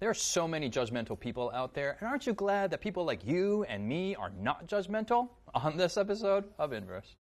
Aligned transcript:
There 0.00 0.10
are 0.10 0.14
so 0.14 0.48
many 0.48 0.68
judgmental 0.68 1.18
people 1.18 1.52
out 1.54 1.72
there, 1.72 1.96
and 2.00 2.08
aren't 2.08 2.26
you 2.26 2.32
glad 2.32 2.72
that 2.72 2.80
people 2.80 3.04
like 3.04 3.24
you 3.24 3.62
and 3.68 3.88
me 3.88 4.16
are 4.16 4.32
not 4.40 4.66
judgmental? 4.66 5.28
On 5.54 5.76
this 5.76 5.96
episode 5.96 6.46
of 6.58 6.72
Inverse. 6.72 7.14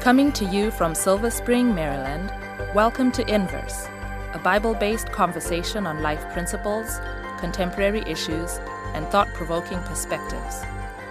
Coming 0.00 0.30
to 0.32 0.44
you 0.44 0.70
from 0.70 0.94
Silver 0.94 1.28
Spring, 1.28 1.74
Maryland, 1.74 2.32
welcome 2.72 3.10
to 3.10 3.26
Inverse, 3.28 3.88
a 4.32 4.40
Bible 4.44 4.74
based 4.74 5.10
conversation 5.10 5.88
on 5.88 6.02
life 6.02 6.24
principles, 6.32 7.00
contemporary 7.38 8.02
issues, 8.02 8.58
and 8.94 9.04
thought 9.08 9.26
provoking 9.34 9.80
perspectives. 9.80 10.62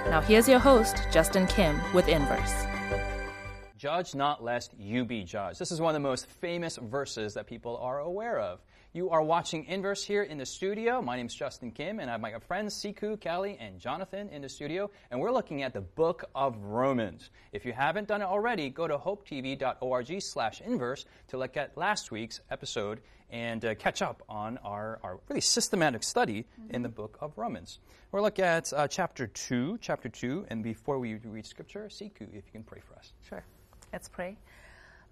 Now, 0.06 0.22
here's 0.22 0.48
your 0.48 0.60
host, 0.60 0.96
Justin 1.12 1.48
Kim, 1.48 1.82
with 1.94 2.08
Inverse. 2.08 2.64
Judge 3.76 4.16
not 4.16 4.42
lest 4.42 4.74
you 4.80 5.04
be 5.04 5.24
judged. 5.24 5.60
This 5.60 5.72
is 5.72 5.82
one 5.82 5.90
of 5.90 6.02
the 6.02 6.08
most 6.08 6.28
famous 6.28 6.78
verses 6.78 7.34
that 7.34 7.46
people 7.46 7.78
are 7.78 8.00
aware 8.00 8.40
of. 8.40 8.62
You 8.94 9.10
are 9.12 9.24
watching 9.24 9.64
Inverse 9.68 10.04
here 10.04 10.24
in 10.24 10.38
the 10.38 10.46
studio. 10.46 11.02
My 11.02 11.16
name 11.16 11.28
is 11.28 11.34
Justin 11.34 11.72
Kim, 11.72 12.02
and 12.02 12.10
I 12.10 12.14
have 12.16 12.20
my 12.20 12.38
friends 12.40 12.76
Sikhu, 12.76 13.24
Callie, 13.24 13.56
and 13.58 13.80
Jonathan 13.80 14.28
in 14.28 14.42
the 14.42 14.50
studio, 14.50 14.92
and 15.10 15.18
we're 15.22 15.32
looking 15.32 15.64
at 15.64 15.72
the 15.72 15.80
book 15.80 16.26
of 16.36 16.58
Romans. 16.58 17.30
If 17.54 17.64
you 17.64 17.72
haven't 17.72 18.10
done 18.10 18.22
it 18.22 18.26
already, 18.26 18.70
go 18.70 18.90
to 18.90 18.98
hopetv.org 18.98 20.22
slash 20.22 20.60
inverse 20.60 21.06
to 21.30 21.38
look 21.38 21.56
at 21.56 21.78
last 21.78 22.12
week's 22.12 22.42
episode 22.50 23.00
and 23.30 23.64
uh, 23.64 23.76
catch 23.76 24.02
up 24.02 24.24
on 24.28 24.58
our, 24.58 25.00
our 25.04 25.22
really 25.30 25.40
systematic 25.40 26.04
study 26.04 26.46
mm-hmm. 26.60 26.76
in 26.76 26.82
the 26.82 26.90
book 26.90 27.18
of 27.22 27.38
Romans. 27.38 27.80
We'll 28.12 28.24
look 28.24 28.40
at 28.40 28.74
uh, 28.74 28.90
chapter 28.90 29.26
2, 29.26 29.78
chapter 29.80 30.10
2, 30.10 30.48
and 30.50 30.66
before 30.66 31.00
we 31.00 31.16
read 31.16 31.46
scripture, 31.46 31.88
Sikhu, 31.90 32.24
if 32.24 32.44
you 32.46 32.52
can 32.52 32.64
pray 32.64 32.82
for 32.86 32.96
us. 32.96 33.14
Sure. 33.22 33.46
Let's 33.94 34.10
pray. 34.10 34.36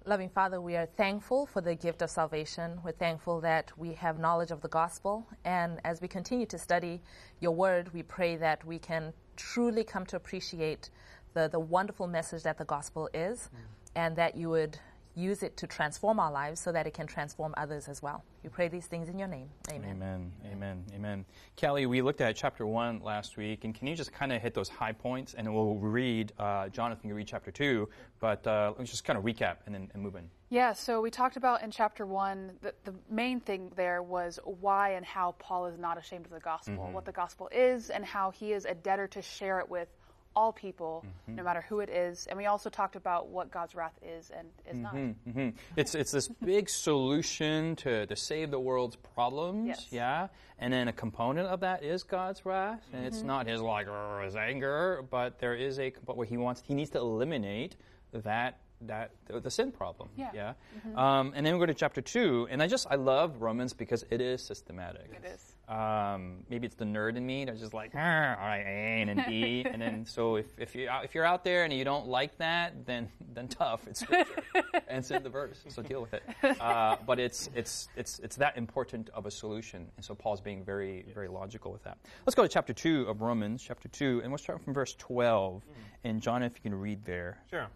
Loving 0.06 0.30
Father, 0.30 0.62
we 0.62 0.78
are 0.78 0.86
thankful 0.86 1.46
for 1.46 1.62
the 1.62 1.76
gift 1.76 2.02
of 2.02 2.10
salvation. 2.10 2.80
We're 2.84 2.94
thankful 2.94 3.42
that 3.42 3.72
we 3.78 3.94
have 3.94 4.18
knowledge 4.18 4.50
of 4.50 4.62
the 4.62 4.70
gospel. 4.70 5.28
And 5.44 5.80
as 5.84 6.02
we 6.02 6.08
continue 6.08 6.46
to 6.48 6.58
study 6.58 7.02
your 7.42 7.52
word, 7.52 7.94
we 7.94 8.02
pray 8.04 8.38
that 8.38 8.64
we 8.66 8.80
can 8.80 9.14
truly 9.36 9.84
come 9.84 10.06
to 10.08 10.16
appreciate 10.16 10.90
the, 11.34 11.50
the 11.50 11.60
wonderful 11.60 12.08
message 12.08 12.44
that 12.44 12.58
the 12.58 12.66
gospel 12.66 13.10
is, 13.14 13.50
mm. 13.54 13.60
and 13.96 14.16
that 14.16 14.36
you 14.36 14.50
would 14.50 14.80
use 15.16 15.44
it 15.44 15.58
to 15.58 15.68
transform 15.68 16.20
our 16.20 16.32
lives 16.32 16.60
so 16.60 16.72
that 16.72 16.88
it 16.88 16.94
can 16.94 17.08
transform 17.08 17.54
others 17.58 17.88
as 17.88 18.02
well. 18.02 18.24
We 18.44 18.50
pray 18.50 18.68
these 18.70 18.86
things 18.86 19.10
in 19.10 19.20
your 19.20 19.28
name. 19.28 19.50
Amen. 19.70 19.92
Amen. 19.92 20.32
Amen. 20.52 20.86
Amen. 20.96 21.26
Callie, 21.60 21.86
we 21.86 22.02
looked 22.02 22.22
at 22.22 22.36
chapter 22.36 22.66
one 22.66 23.02
last 23.04 23.36
week, 23.36 23.66
and 23.66 23.76
can 23.76 23.88
you 23.88 23.96
just 23.96 24.14
kind 24.14 24.32
of 24.32 24.42
hit 24.42 24.54
those 24.54 24.70
high 24.70 24.94
points, 24.94 25.34
and 25.34 25.54
we'll 25.54 25.76
read. 25.76 26.32
Uh, 26.40 26.70
Jonathan 26.70 27.10
can 27.10 27.14
read 27.14 27.28
chapter 27.28 27.52
two, 27.52 27.90
but 28.20 28.46
uh, 28.48 28.74
let's 28.78 28.92
just 28.92 29.04
kind 29.04 29.18
of 29.18 29.26
recap 29.26 29.58
and 29.66 29.76
then 29.76 29.92
and 29.94 30.02
move 30.02 30.16
in. 30.16 30.30
Yeah. 30.50 30.74
So 30.74 31.02
we 31.02 31.12
talked 31.12 31.38
about 31.38 31.64
in 31.64 31.72
chapter 31.72 32.06
one 32.06 32.54
that 32.62 32.84
the 32.86 32.96
main 33.10 33.40
thing 33.40 33.72
there 33.76 34.02
was 34.02 34.40
why 34.44 34.92
and 34.92 35.06
how 35.06 35.36
Paul 35.38 35.68
is 35.68 35.78
not 35.78 35.98
ashamed 35.98 36.26
of 36.26 36.32
the 36.32 36.40
gospel, 36.40 36.76
mm-hmm. 36.76 36.94
what 36.94 37.06
the 37.06 37.12
gospel 37.12 37.50
is, 37.52 37.90
and 37.90 38.06
how 38.06 38.32
he 38.32 38.54
is 38.54 38.66
a 38.66 38.74
debtor 38.74 39.08
to 39.08 39.22
share 39.22 39.60
it 39.60 39.70
with 39.70 39.90
all 40.36 40.54
people, 40.54 41.06
mm-hmm. 41.06 41.36
no 41.36 41.44
matter 41.44 41.64
who 41.68 41.80
it 41.80 41.90
is. 41.90 42.28
And 42.28 42.38
we 42.38 42.46
also 42.46 42.70
talked 42.70 42.96
about 42.96 43.30
what 43.30 43.52
God's 43.52 43.76
wrath 43.76 43.98
is 44.02 44.32
and 44.32 44.48
is 44.68 44.74
mm-hmm, 44.74 44.82
not. 44.82 44.96
Mm-hmm. 44.96 45.50
It's, 45.76 45.96
it's 45.96 46.12
this 46.12 46.28
big 46.44 46.70
solution 46.70 47.76
to, 47.78 48.06
to 48.06 48.16
save 48.16 48.52
the 48.52 48.60
world's 48.60 48.96
problems, 48.96 49.68
yes. 49.68 49.88
yeah? 49.92 50.28
And 50.60 50.74
then 50.74 50.88
a 50.88 50.94
component 50.94 51.48
of 51.48 51.62
that 51.62 51.84
is 51.84 52.04
God's 52.04 52.46
wrath. 52.46 52.82
And 52.94 53.06
it's 53.06 53.20
mm-hmm. 53.20 53.28
not 53.28 53.48
his, 53.48 53.62
like, 53.62 53.88
his 54.24 54.36
anger, 54.36 55.04
but 55.10 55.40
there 55.40 55.56
is 55.56 55.80
a, 55.80 55.94
but 56.06 56.18
what 56.18 56.28
he 56.28 56.38
wants, 56.38 56.62
he 56.66 56.74
needs 56.74 56.92
to 56.92 57.00
eliminate 57.00 57.76
that 58.14 58.60
that 58.82 59.12
the 59.28 59.52
sin 59.52 59.72
problem. 59.72 60.10
Yeah. 60.16 60.30
yeah? 60.34 60.54
Mm-hmm. 60.78 60.98
Um, 60.98 61.34
and 61.36 61.46
then 61.46 61.54
we 61.54 61.60
go 61.60 61.66
to 61.66 61.74
chapter 61.74 62.02
two, 62.02 62.48
and 62.50 62.64
I 62.64 62.68
just 62.68 62.88
I 62.90 62.96
love 62.96 63.42
Romans 63.42 63.74
because 63.74 64.06
it 64.10 64.22
is 64.22 64.42
systematic. 64.42 65.10
It 65.14 65.26
is. 65.26 65.49
Um, 65.70 66.38
maybe 66.50 66.66
it's 66.66 66.76
the 66.76 66.86
nerd 66.86 67.16
in 67.16 67.24
me 67.24 67.46
that's 67.46 67.60
just 67.60 67.76
like, 67.76 67.94
all 67.94 68.02
right, 68.02 68.64
A 68.66 69.02
and 69.08 69.24
B, 69.28 69.64
and 69.72 69.80
then 69.80 70.04
so 70.04 70.38
if, 70.38 70.48
if 70.58 70.74
you 70.74 70.90
if 71.04 71.14
you're 71.14 71.26
out 71.26 71.44
there 71.44 71.64
and 71.64 71.72
you 71.72 71.84
don't 71.84 72.08
like 72.08 72.36
that, 72.40 72.88
then 72.88 73.08
then 73.36 73.48
tough. 73.48 73.88
It's 73.88 74.00
scripture, 74.00 74.42
and 74.56 74.98
it's 74.98 75.12
in 75.12 75.22
the 75.22 75.30
verse, 75.30 75.64
so 75.68 75.84
deal 75.84 76.02
with 76.02 76.16
it. 76.16 76.24
Uh, 76.60 76.96
but 77.06 77.20
it's 77.20 77.52
it's 77.54 77.88
it's 77.96 78.18
it's 78.18 78.36
that 78.38 78.58
important 78.58 79.12
of 79.14 79.28
a 79.28 79.32
solution, 79.32 79.86
and 79.96 80.04
so 80.04 80.16
Paul's 80.16 80.42
being 80.42 80.66
very 80.66 81.06
very 81.14 81.28
logical 81.28 81.72
with 81.72 81.84
that. 81.84 82.00
Let's 82.26 82.36
go 82.36 82.42
to 82.42 82.50
chapter 82.50 82.74
two 82.74 83.04
of 83.08 83.22
Romans, 83.22 83.62
chapter 83.62 83.90
two, 83.90 84.22
and 84.24 84.32
we'll 84.32 84.40
start 84.40 84.64
from 84.64 84.74
verse 84.74 84.96
twelve. 84.98 85.62
Mm. 85.62 85.74
And 86.06 86.22
John, 86.22 86.42
if 86.42 86.54
you 86.56 86.62
can 86.62 86.80
read 86.80 87.06
there. 87.06 87.38
Sure. 87.52 87.68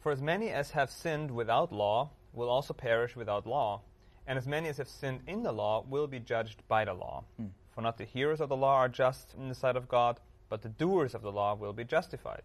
For 0.00 0.10
as 0.10 0.20
many 0.20 0.50
as 0.50 0.72
have 0.72 0.90
sinned 0.90 1.30
without 1.30 1.72
law 1.72 2.10
will 2.32 2.48
also 2.48 2.74
perish 2.74 3.14
without 3.14 3.46
law, 3.46 3.82
and 4.26 4.38
as 4.38 4.46
many 4.46 4.68
as 4.68 4.78
have 4.78 4.88
sinned 4.88 5.20
in 5.26 5.42
the 5.42 5.52
law 5.52 5.84
will 5.88 6.06
be 6.06 6.18
judged 6.18 6.62
by 6.68 6.84
the 6.84 6.94
law. 6.94 7.24
Mm. 7.40 7.50
For 7.74 7.80
not 7.80 7.98
the 7.98 8.04
hearers 8.04 8.40
of 8.40 8.48
the 8.48 8.56
law 8.56 8.76
are 8.76 8.88
just 8.88 9.34
in 9.34 9.48
the 9.48 9.54
sight 9.54 9.76
of 9.76 9.88
God, 9.88 10.18
but 10.48 10.62
the 10.62 10.68
doers 10.68 11.14
of 11.14 11.22
the 11.22 11.32
law 11.32 11.54
will 11.54 11.72
be 11.72 11.84
justified. 11.84 12.42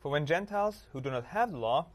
For 0.00 0.10
when 0.10 0.26
Gentiles 0.26 0.86
who 0.92 1.00
do 1.00 1.10
not 1.10 1.26
have 1.26 1.52
the 1.52 1.58
law 1.58 1.86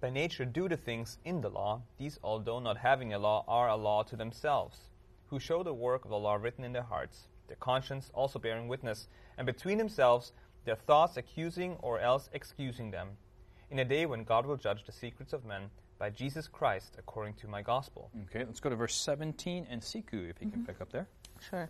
by 0.00 0.10
nature 0.10 0.44
do 0.44 0.68
the 0.68 0.76
things 0.76 1.18
in 1.24 1.40
the 1.40 1.50
law, 1.50 1.82
these, 1.98 2.18
although 2.22 2.60
not 2.60 2.78
having 2.78 3.12
a 3.12 3.18
law, 3.18 3.44
are 3.48 3.68
a 3.68 3.76
law 3.76 4.02
to 4.04 4.16
themselves, 4.16 4.88
who 5.26 5.38
show 5.38 5.62
the 5.62 5.74
work 5.74 6.04
of 6.04 6.10
the 6.10 6.18
law 6.18 6.34
written 6.34 6.64
in 6.64 6.72
their 6.72 6.82
hearts, 6.82 7.28
their 7.46 7.56
conscience 7.56 8.10
also 8.14 8.38
bearing 8.38 8.68
witness, 8.68 9.08
and 9.36 9.46
between 9.46 9.78
themselves 9.78 10.32
their 10.64 10.76
thoughts 10.76 11.16
accusing 11.16 11.76
or 11.80 11.98
else 12.00 12.28
excusing 12.32 12.90
them 12.90 13.08
in 13.70 13.78
a 13.78 13.84
day 13.84 14.06
when 14.06 14.24
God 14.24 14.46
will 14.46 14.56
judge 14.56 14.84
the 14.84 14.92
secrets 14.92 15.32
of 15.32 15.44
men 15.44 15.70
by 15.98 16.10
Jesus 16.10 16.48
Christ 16.48 16.96
according 16.98 17.34
to 17.34 17.48
my 17.48 17.62
gospel. 17.62 18.10
Okay, 18.24 18.44
let's 18.44 18.60
go 18.60 18.70
to 18.70 18.76
verse 18.76 18.96
17 18.96 19.66
and 19.70 19.80
Sikhu, 19.80 20.30
if 20.30 20.40
you 20.40 20.46
mm-hmm. 20.46 20.50
can 20.50 20.66
pick 20.66 20.80
up 20.80 20.92
there. 20.92 21.08
Sure. 21.50 21.68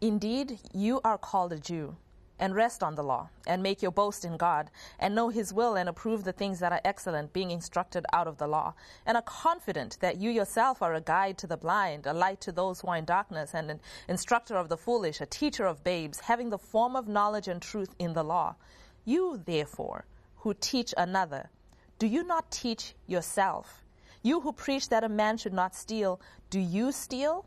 Indeed, 0.00 0.58
you 0.72 1.00
are 1.04 1.18
called 1.18 1.52
a 1.52 1.58
Jew, 1.58 1.96
and 2.38 2.54
rest 2.54 2.82
on 2.82 2.94
the 2.94 3.02
law, 3.02 3.28
and 3.46 3.62
make 3.62 3.80
your 3.80 3.92
boast 3.92 4.24
in 4.24 4.36
God, 4.36 4.70
and 4.98 5.14
know 5.14 5.28
his 5.28 5.52
will, 5.52 5.76
and 5.76 5.88
approve 5.88 6.24
the 6.24 6.32
things 6.32 6.58
that 6.58 6.72
are 6.72 6.80
excellent, 6.84 7.32
being 7.32 7.50
instructed 7.50 8.04
out 8.12 8.26
of 8.26 8.38
the 8.38 8.46
law, 8.46 8.74
and 9.06 9.16
are 9.16 9.22
confident 9.22 9.98
that 10.00 10.16
you 10.16 10.30
yourself 10.30 10.82
are 10.82 10.94
a 10.94 11.00
guide 11.00 11.38
to 11.38 11.46
the 11.46 11.56
blind, 11.56 12.06
a 12.06 12.12
light 12.12 12.40
to 12.40 12.52
those 12.52 12.80
who 12.80 12.88
are 12.88 12.96
in 12.96 13.04
darkness, 13.04 13.54
and 13.54 13.70
an 13.70 13.80
instructor 14.08 14.56
of 14.56 14.68
the 14.68 14.76
foolish, 14.76 15.20
a 15.20 15.26
teacher 15.26 15.66
of 15.66 15.84
babes, 15.84 16.20
having 16.20 16.50
the 16.50 16.58
form 16.58 16.96
of 16.96 17.06
knowledge 17.06 17.46
and 17.46 17.62
truth 17.62 17.94
in 17.98 18.14
the 18.14 18.24
law. 18.24 18.56
You, 19.04 19.40
therefore, 19.44 20.04
who 20.38 20.54
teach 20.54 20.92
another, 20.96 21.50
do 21.98 22.06
you 22.06 22.24
not 22.24 22.50
teach 22.50 22.94
yourself? 23.06 23.84
You 24.22 24.40
who 24.40 24.52
preach 24.52 24.88
that 24.88 25.04
a 25.04 25.08
man 25.08 25.36
should 25.36 25.52
not 25.52 25.74
steal, 25.74 26.20
do 26.50 26.58
you 26.58 26.92
steal? 26.92 27.44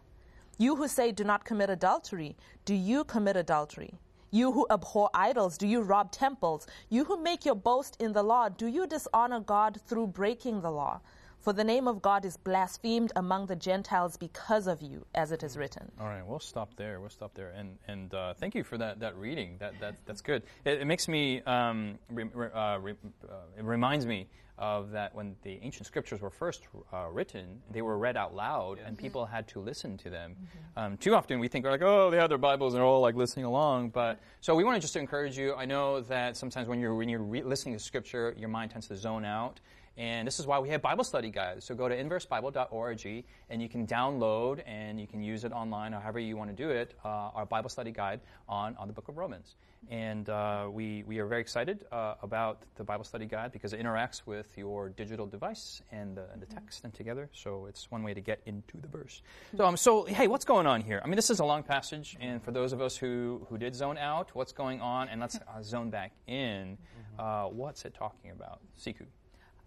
You 0.57 0.75
who 0.75 0.87
say 0.87 1.11
do 1.11 1.23
not 1.23 1.43
commit 1.43 1.69
adultery, 1.69 2.35
do 2.65 2.73
you 2.73 3.03
commit 3.03 3.35
adultery? 3.35 3.93
You 4.31 4.51
who 4.51 4.67
abhor 4.69 5.09
idols, 5.13 5.57
do 5.57 5.67
you 5.67 5.81
rob 5.81 6.11
temples? 6.11 6.67
You 6.89 7.05
who 7.05 7.21
make 7.21 7.45
your 7.45 7.55
boast 7.55 7.95
in 7.99 8.13
the 8.13 8.23
law, 8.23 8.49
do 8.49 8.67
you 8.67 8.87
dishonor 8.87 9.39
God 9.39 9.79
through 9.87 10.07
breaking 10.07 10.61
the 10.61 10.71
law? 10.71 10.99
For 11.39 11.53
the 11.53 11.63
name 11.63 11.87
of 11.87 12.01
God 12.01 12.25
is 12.25 12.35
blasphemed 12.35 13.11
among 13.15 13.45
the 13.45 13.55
Gentiles 13.55 14.17
because 14.17 14.67
of 14.67 14.81
you, 14.81 15.05
as 15.15 15.31
it 15.31 15.43
is 15.43 15.55
written. 15.57 15.91
All 15.99 16.07
right, 16.07 16.25
we'll 16.25 16.39
stop 16.39 16.75
there. 16.75 16.99
We'll 16.99 17.09
stop 17.09 17.33
there. 17.35 17.53
And 17.55 17.77
and 17.87 18.13
uh, 18.13 18.33
thank 18.33 18.55
you 18.55 18.63
for 18.63 18.77
that, 18.77 18.99
that 18.99 19.15
reading. 19.15 19.57
That, 19.59 19.79
that 19.79 19.95
that's 20.05 20.21
good. 20.21 20.43
It, 20.65 20.81
it 20.81 20.85
makes 20.85 21.07
me 21.07 21.41
um, 21.43 21.99
re, 22.09 22.25
uh, 22.53 22.79
re, 22.79 22.93
uh, 23.23 23.33
it 23.57 23.63
reminds 23.63 24.05
me 24.05 24.27
of 24.57 24.91
that 24.91 25.13
when 25.13 25.35
the 25.43 25.59
ancient 25.61 25.85
scriptures 25.85 26.19
were 26.19 26.31
first 26.31 26.63
uh, 26.91 27.05
written, 27.11 27.61
they 27.71 27.83
were 27.83 27.97
read 27.97 28.17
out 28.17 28.35
loud, 28.35 28.77
yes. 28.79 28.87
and 28.87 28.97
people 28.97 29.25
had 29.25 29.47
to 29.47 29.59
listen 29.59 29.97
to 29.97 30.09
them. 30.09 30.31
Mm-hmm. 30.31 30.79
Um, 30.79 30.97
too 30.97 31.13
often 31.13 31.39
we 31.39 31.47
think 31.47 31.63
like, 31.65 31.83
oh, 31.83 32.09
they 32.09 32.17
have 32.17 32.29
their 32.29 32.39
Bibles 32.39 32.73
and 32.73 32.79
they're 32.79 32.87
all 32.87 33.01
like 33.01 33.15
listening 33.15 33.45
along. 33.45 33.89
But 33.89 34.19
so 34.41 34.55
we 34.55 34.63
want 34.63 34.75
to 34.75 34.81
just 34.81 34.95
encourage 34.95 35.37
you. 35.37 35.53
I 35.53 35.65
know 35.65 36.01
that 36.01 36.35
sometimes 36.35 36.67
when 36.67 36.79
you're 36.79 36.95
when 36.95 37.07
you're 37.07 37.21
re- 37.21 37.43
listening 37.43 37.75
to 37.75 37.79
scripture, 37.79 38.33
your 38.37 38.49
mind 38.49 38.71
tends 38.71 38.87
to 38.87 38.95
zone 38.95 39.25
out. 39.25 39.59
And 39.97 40.27
this 40.27 40.39
is 40.39 40.45
why 40.45 40.59
we 40.59 40.69
have 40.69 40.81
Bible 40.81 41.03
study 41.03 41.31
guides. 41.31 41.65
So 41.65 41.73
go 41.73 41.89
to 41.89 41.95
inversebible.org 41.95 43.25
and 43.49 43.61
you 43.61 43.67
can 43.67 43.87
download 43.87 44.61
and 44.67 45.01
you 45.01 45.07
can 45.07 45.23
use 45.23 45.43
it 45.43 45.51
online 45.51 45.93
or 45.95 45.99
however 45.99 46.19
you 46.19 46.37
want 46.37 46.55
to 46.55 46.55
do 46.55 46.69
it, 46.69 46.93
uh, 47.03 47.07
our 47.07 47.45
Bible 47.47 47.69
study 47.69 47.91
guide 47.91 48.19
on, 48.47 48.75
on 48.77 48.87
the 48.87 48.93
book 48.93 49.07
of 49.07 49.17
Romans. 49.17 49.55
And 49.89 50.29
uh, 50.29 50.67
we, 50.71 51.03
we 51.07 51.17
are 51.19 51.25
very 51.25 51.41
excited 51.41 51.85
uh, 51.91 52.15
about 52.21 52.63
the 52.75 52.83
Bible 52.83 53.05
study 53.05 53.25
guide 53.25 53.51
because 53.51 53.73
it 53.73 53.81
interacts 53.81 54.21
with 54.25 54.55
your 54.55 54.89
digital 54.89 55.25
device 55.25 55.81
and 55.91 56.15
the, 56.15 56.25
and 56.31 56.41
the 56.41 56.45
text 56.45 56.83
and 56.83 56.93
together. 56.93 57.29
So 57.33 57.65
it's 57.67 57.89
one 57.89 58.03
way 58.03 58.13
to 58.13 58.21
get 58.21 58.41
into 58.45 58.77
the 58.77 58.87
verse. 58.87 59.21
So, 59.55 59.65
um, 59.65 59.77
so, 59.77 60.03
hey, 60.03 60.27
what's 60.27 60.45
going 60.45 60.67
on 60.67 60.81
here? 60.81 61.01
I 61.03 61.07
mean, 61.07 61.15
this 61.15 61.29
is 61.29 61.39
a 61.39 61.45
long 61.45 61.63
passage. 61.63 62.17
And 62.19 62.43
for 62.43 62.51
those 62.51 62.73
of 62.73 62.81
us 62.81 62.97
who, 62.97 63.47
who 63.49 63.57
did 63.57 63.73
zone 63.75 63.97
out, 63.97 64.29
what's 64.33 64.51
going 64.51 64.81
on? 64.81 65.09
And 65.09 65.21
let's 65.21 65.37
uh, 65.37 65.63
zone 65.63 65.89
back 65.89 66.11
in. 66.27 66.77
Uh, 67.17 67.45
what's 67.45 67.85
it 67.85 67.95
talking 67.95 68.31
about? 68.31 68.59
Sikhu. 68.79 69.05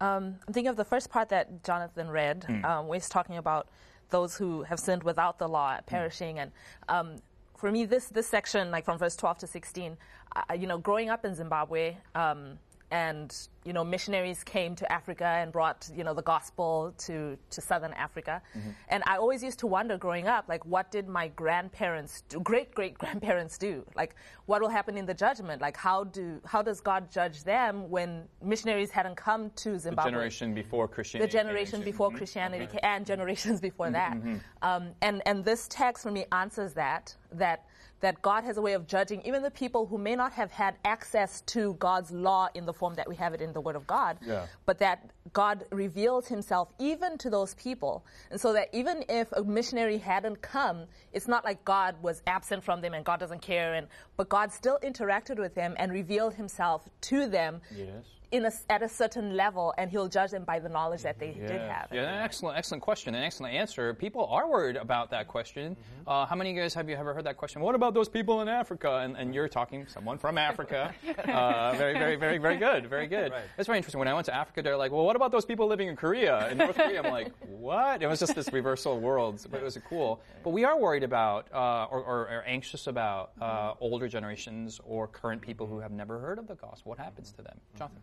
Um, 0.01 0.35
I'm 0.47 0.53
thinking 0.53 0.69
of 0.69 0.75
the 0.75 0.83
first 0.83 1.09
part 1.09 1.29
that 1.29 1.63
Jonathan 1.63 2.09
read, 2.09 2.41
mm. 2.41 2.65
um, 2.65 2.87
where 2.87 2.97
he's 2.97 3.07
talking 3.07 3.37
about 3.37 3.67
those 4.09 4.35
who 4.35 4.63
have 4.63 4.79
sinned 4.79 5.03
without 5.03 5.39
the 5.39 5.47
law 5.47 5.75
hmm. 5.75 5.81
perishing. 5.85 6.35
Mm. 6.35 6.41
And 6.41 6.51
um, 6.89 7.15
for 7.55 7.71
me, 7.71 7.85
this 7.85 8.07
this 8.07 8.27
section, 8.27 8.71
like 8.71 8.83
from 8.83 8.97
verse 8.97 9.15
12 9.15 9.37
to 9.39 9.47
16, 9.47 9.95
uh, 10.35 10.53
you 10.53 10.67
know, 10.67 10.79
growing 10.79 11.09
up 11.09 11.23
in 11.23 11.35
Zimbabwe 11.35 11.95
um, 12.15 12.57
and 12.91 13.47
you 13.63 13.73
know, 13.73 13.83
missionaries 13.83 14.43
came 14.43 14.75
to 14.75 14.91
Africa 14.91 15.25
and 15.25 15.51
brought, 15.51 15.87
you 15.95 16.03
know, 16.03 16.13
the 16.15 16.23
gospel 16.23 16.93
to, 16.97 17.37
to 17.51 17.61
southern 17.61 17.93
Africa. 17.93 18.41
Mm-hmm. 18.57 18.69
And 18.89 19.03
I 19.05 19.17
always 19.17 19.43
used 19.43 19.59
to 19.59 19.67
wonder 19.67 19.97
growing 19.97 20.27
up, 20.27 20.45
like, 20.47 20.65
what 20.65 20.89
did 20.89 21.07
my 21.07 21.27
grandparents 21.29 22.23
do, 22.27 22.39
great 22.39 22.73
great 22.73 22.97
grandparents 22.97 23.57
do? 23.57 23.85
Like, 23.95 24.15
what 24.47 24.61
will 24.61 24.69
happen 24.69 24.97
in 24.97 25.05
the 25.05 25.13
judgment? 25.13 25.61
Like, 25.61 25.77
how 25.77 26.05
do 26.05 26.41
how 26.45 26.61
does 26.63 26.81
God 26.81 27.11
judge 27.11 27.43
them 27.43 27.89
when 27.89 28.23
missionaries 28.43 28.89
hadn't 28.89 29.15
come 29.15 29.51
to 29.57 29.77
Zimbabwe 29.77 30.09
The 30.09 30.15
generation 30.17 30.53
before 30.53 30.87
Christianity 30.87 31.27
the 31.27 31.37
generation 31.37 31.81
before 31.83 32.09
mm-hmm. 32.09 32.17
Christianity 32.17 32.67
ca- 32.67 32.79
and 32.81 33.05
generations 33.05 33.61
before 33.61 33.87
mm-hmm. 33.87 34.33
that. 34.33 34.41
Um, 34.63 34.89
and 35.01 35.21
and 35.27 35.45
this 35.45 35.67
text 35.67 36.03
for 36.03 36.11
me 36.11 36.25
answers 36.31 36.73
that 36.73 37.15
that 37.33 37.65
that 38.01 38.21
God 38.21 38.43
has 38.43 38.57
a 38.57 38.61
way 38.61 38.73
of 38.73 38.85
judging 38.87 39.21
even 39.25 39.41
the 39.41 39.49
people 39.51 39.85
who 39.85 39.97
may 39.97 40.15
not 40.15 40.33
have 40.33 40.51
had 40.51 40.75
access 40.85 41.41
to 41.41 41.75
God's 41.75 42.11
law 42.11 42.49
in 42.53 42.65
the 42.65 42.73
form 42.73 42.93
that 42.95 43.07
we 43.07 43.15
have 43.15 43.33
it 43.33 43.41
in 43.41 43.53
the 43.53 43.61
Word 43.61 43.75
of 43.75 43.87
God, 43.87 44.17
Yeah. 44.21 44.45
but 44.65 44.77
that 44.79 45.09
God 45.33 45.65
reveals 45.71 46.27
Himself 46.27 46.69
even 46.79 47.17
to 47.19 47.29
those 47.29 47.53
people, 47.55 48.03
and 48.29 48.39
so 48.41 48.53
that 48.53 48.69
even 48.73 49.03
if 49.07 49.31
a 49.31 49.43
missionary 49.43 49.97
hadn't 49.97 50.41
come, 50.41 50.85
it's 51.13 51.27
not 51.27 51.45
like 51.45 51.63
God 51.63 51.95
was 52.01 52.21
absent 52.27 52.63
from 52.63 52.81
them 52.81 52.93
and 52.93 53.05
God 53.05 53.19
doesn't 53.19 53.41
care, 53.41 53.75
and 53.75 53.87
but 54.17 54.29
God 54.29 54.51
still 54.51 54.77
interacted 54.83 55.37
with 55.37 55.55
them 55.55 55.75
and 55.77 55.91
revealed 55.91 56.33
Himself 56.35 56.89
to 57.01 57.27
them 57.27 57.61
Yes. 57.75 58.03
In 58.31 58.45
a, 58.45 58.51
at 58.69 58.81
a 58.81 58.87
certain 58.87 59.35
level, 59.35 59.73
and 59.77 59.91
he'll 59.91 60.07
judge 60.07 60.31
them 60.31 60.43
by 60.45 60.57
the 60.59 60.69
knowledge 60.69 61.03
that 61.03 61.19
they 61.19 61.31
did 61.31 61.61
have. 61.61 61.89
yeah, 61.91 62.03
an 62.03 62.23
excellent, 62.23 62.57
excellent 62.57 62.81
question, 62.81 63.13
an 63.13 63.23
excellent 63.23 63.53
answer. 63.53 63.93
People 63.93 64.25
are 64.27 64.49
worried 64.49 64.77
about 64.77 65.09
that 65.11 65.27
question. 65.27 65.75
Mm-hmm. 65.75 66.09
Uh, 66.09 66.25
how 66.25 66.35
many 66.35 66.51
of 66.51 66.55
you 66.55 66.61
guys 66.61 66.73
have 66.73 66.89
you 66.89 66.95
ever 66.95 67.13
heard 67.13 67.25
that 67.25 67.35
question? 67.35 67.61
What 67.61 67.75
about 67.75 67.93
those 67.93 68.07
people 68.07 68.41
in 68.41 68.47
Africa? 68.47 68.99
And, 69.03 69.17
and 69.17 69.35
you're 69.35 69.49
talking 69.49 69.85
someone 69.87 70.17
from 70.17 70.37
Africa. 70.37 70.93
uh, 71.25 71.73
very, 71.73 71.93
very, 71.93 72.15
very, 72.15 72.37
very 72.37 72.57
good, 72.57 72.87
very 72.87 73.07
good. 73.07 73.31
Right. 73.31 73.41
It's 73.57 73.67
very 73.67 73.77
interesting. 73.77 73.99
When 73.99 74.07
I 74.07 74.13
went 74.13 74.25
to 74.27 74.35
Africa, 74.35 74.61
they're 74.61 74.77
like, 74.77 74.91
"Well, 74.91 75.05
what 75.05 75.15
about 75.15 75.31
those 75.31 75.45
people 75.45 75.67
living 75.67 75.89
in 75.89 75.95
Korea, 75.95 76.49
in 76.49 76.57
North 76.57 76.77
Korea?" 76.77 77.03
I'm 77.03 77.11
like, 77.11 77.33
"What?" 77.47 78.01
It 78.01 78.07
was 78.07 78.19
just 78.19 78.35
this 78.35 78.51
reversal 78.53 78.95
of 78.95 79.01
worlds, 79.01 79.45
but 79.49 79.59
it 79.59 79.63
was 79.63 79.77
cool. 79.89 80.21
But 80.43 80.51
we 80.51 80.63
are 80.63 80.79
worried 80.79 81.03
about, 81.03 81.47
uh, 81.53 81.87
or, 81.91 81.99
or, 81.99 82.19
or 82.21 82.43
anxious 82.47 82.87
about, 82.87 83.31
uh, 83.41 83.73
older 83.79 84.07
generations 84.07 84.79
or 84.85 85.07
current 85.07 85.41
people 85.41 85.67
who 85.67 85.79
have 85.79 85.91
never 85.91 86.19
heard 86.19 86.39
of 86.39 86.47
the 86.47 86.55
gospel. 86.55 86.89
What 86.89 86.97
happens 86.97 87.31
to 87.33 87.41
them, 87.41 87.59
Jonathan? 87.77 88.01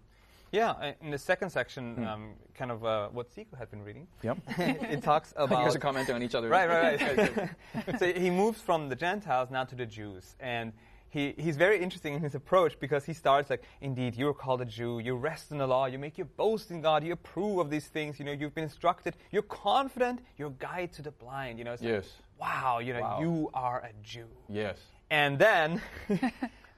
Yeah, 0.51 0.71
uh, 0.71 0.93
in 1.03 1.11
the 1.11 1.19
second 1.19 1.51
section, 1.51 2.07
um, 2.07 2.31
kind 2.55 2.71
of 2.71 2.85
uh, 2.85 3.09
what 3.09 3.31
Sikhu 3.35 3.57
had 3.59 3.71
been 3.71 3.83
reading, 3.83 4.07
Yep. 4.23 4.39
it 4.59 5.03
talks 5.03 5.35
you 5.39 5.45
about 5.45 5.65
guys 5.65 5.77
are 5.77 5.79
commenting 5.79 6.15
on 6.15 6.23
each 6.23 6.35
other. 6.35 6.49
Right, 6.49 6.69
right, 6.69 7.19
right. 7.19 7.99
so 7.99 8.13
he 8.13 8.31
moves 8.31 8.61
from 8.61 8.89
the 8.89 8.97
Gentiles 8.97 9.51
now 9.51 9.65
to 9.65 9.75
the 9.75 9.87
Jews. 9.87 10.37
And 10.41 10.73
he, 11.11 11.35
he's 11.39 11.57
very 11.57 11.81
interesting 11.83 12.15
in 12.15 12.21
his 12.21 12.35
approach 12.35 12.79
because 12.81 13.05
he 13.05 13.13
starts 13.15 13.51
like, 13.51 13.63
indeed, 13.81 14.15
you're 14.17 14.35
called 14.35 14.61
a 14.61 14.65
Jew, 14.67 14.99
you 14.99 15.15
rest 15.17 15.51
in 15.51 15.59
the 15.59 15.67
law, 15.67 15.87
you 15.87 15.99
make 15.99 16.19
your 16.19 16.27
boast 16.37 16.71
in 16.71 16.81
God, 16.81 17.05
you 17.05 17.13
approve 17.13 17.59
of 17.59 17.71
these 17.71 17.87
things, 17.87 18.19
you 18.19 18.25
know, 18.25 18.33
you've 18.33 18.55
been 18.55 18.65
instructed, 18.65 19.17
you're 19.31 19.43
confident, 19.43 20.21
you're 20.37 20.49
a 20.49 20.59
guide 20.59 20.93
to 20.95 21.03
the 21.03 21.11
blind, 21.11 21.59
you 21.59 21.65
know. 21.65 21.73
It's 21.73 21.83
like, 21.83 21.93
Yes. 21.93 22.09
wow, 22.39 22.79
you 22.79 22.93
know, 22.95 23.01
Wow. 23.01 23.21
you 23.21 23.51
are 23.55 23.81
a 23.81 23.91
Jew. 24.03 24.29
Yes. 24.49 24.79
And 25.11 25.39
then, 25.39 25.81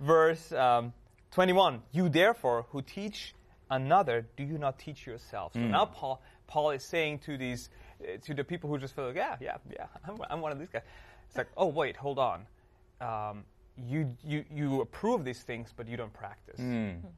verse 0.00 0.52
um, 0.52 0.92
21, 1.32 1.82
you 1.92 2.08
therefore 2.08 2.66
who 2.70 2.82
teach 2.82 3.34
another, 3.70 4.26
do 4.36 4.42
you 4.44 4.58
not 4.58 4.78
teach 4.78 5.06
yourself? 5.06 5.52
So 5.54 5.60
now 5.60 5.84
Paul, 5.86 6.22
Paul 6.46 6.70
is 6.70 6.84
saying 6.84 7.20
to 7.20 7.36
these, 7.36 7.70
uh, 8.02 8.16
to 8.24 8.34
the 8.34 8.44
people 8.44 8.68
who 8.70 8.78
just 8.78 8.94
feel 8.94 9.06
like, 9.06 9.16
yeah, 9.16 9.36
yeah, 9.40 9.56
yeah, 9.70 9.86
I'm, 10.08 10.18
I'm 10.30 10.40
one 10.40 10.52
of 10.52 10.58
these 10.58 10.68
guys. 10.68 10.82
It's 11.28 11.36
like, 11.36 11.48
oh 11.56 11.66
wait, 11.66 11.96
hold 11.96 12.18
on. 12.18 12.46
Um, 13.00 13.44
you, 13.76 14.14
you, 14.24 14.44
you 14.50 14.80
approve 14.82 15.24
these 15.24 15.42
things, 15.42 15.72
but 15.74 15.88
you 15.88 15.96
don't 15.96 16.12
practice. 16.12 16.58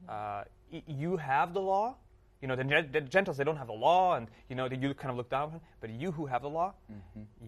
Uh, 0.07 0.43
y- 0.71 0.83
you 0.87 1.17
have 1.17 1.53
the 1.53 1.59
law. 1.61 1.95
You 2.41 2.47
know, 2.47 2.55
the, 2.55 2.63
Gen- 2.63 2.89
the 2.91 3.01
Gentiles, 3.01 3.37
they 3.37 3.43
don't 3.45 3.55
have 3.57 3.67
the 3.67 3.73
law, 3.73 4.15
and, 4.15 4.27
you 4.49 4.55
know, 4.55 4.65
you 4.65 4.93
kind 4.93 5.11
of 5.11 5.15
look 5.17 5.29
down 5.29 5.43
on 5.43 5.51
them. 5.51 5.61
But 5.81 5.89
you 5.91 6.11
who 6.11 6.25
have 6.25 6.41
the 6.41 6.49
law, 6.49 6.73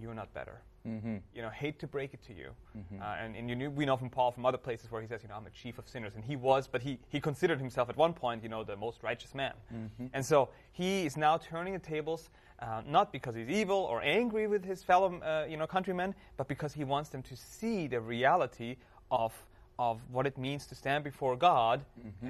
you're 0.02 0.14
not 0.14 0.34
better 0.34 0.62
you 0.86 1.42
know, 1.42 1.50
hate 1.50 1.80
to 1.80 1.88
break 1.88 2.14
it 2.14 2.22
to 2.28 2.34
you. 2.34 2.52
Uh, 3.02 3.04
and 3.20 3.36
and 3.36 3.50
you 3.50 3.56
knew, 3.56 3.70
we 3.72 3.86
know 3.86 3.98
from 3.98 4.10
Paul 4.10 4.32
from 4.32 4.46
other 4.46 4.58
places 4.58 4.92
where 4.92 5.02
he 5.02 5.08
says, 5.08 5.24
you 5.24 5.30
know, 5.30 5.36
I'm 5.36 5.48
a 5.48 5.50
chief 5.50 5.80
of 5.80 5.88
sinners. 5.88 6.14
And 6.16 6.24
he 6.24 6.36
was, 6.36 6.68
but 6.68 6.82
he, 6.82 7.00
he 7.10 7.20
considered 7.20 7.60
himself 7.60 7.90
at 7.90 7.98
one 7.98 8.14
point, 8.14 8.44
you 8.44 8.50
know, 8.50 8.64
the 8.64 8.76
most 8.78 9.02
righteous 9.04 9.34
man. 9.34 9.54
And 10.14 10.24
so 10.26 10.50
he 10.72 11.06
is 11.06 11.18
now 11.18 11.38
turning 11.38 11.74
the 11.74 11.80
tables, 11.80 12.30
uh, 12.60 12.82
not 12.88 13.12
because 13.12 13.36
he's 13.36 13.50
evil 13.50 13.78
or 13.78 14.02
angry 14.04 14.48
with 14.48 14.64
his 14.64 14.84
fellow, 14.84 15.20
uh, 15.22 15.46
you 15.50 15.58
know, 15.58 15.68
countrymen, 15.68 16.14
but 16.38 16.48
because 16.48 16.74
he 16.74 16.84
wants 16.84 17.10
them 17.10 17.24
to 17.24 17.36
see 17.36 17.88
the 17.88 18.00
reality 18.00 18.78
of 19.10 19.34
of 19.78 20.00
what 20.10 20.26
it 20.26 20.38
means 20.38 20.66
to 20.68 20.76
stand 20.76 21.04
before 21.04 21.36
God 21.36 21.84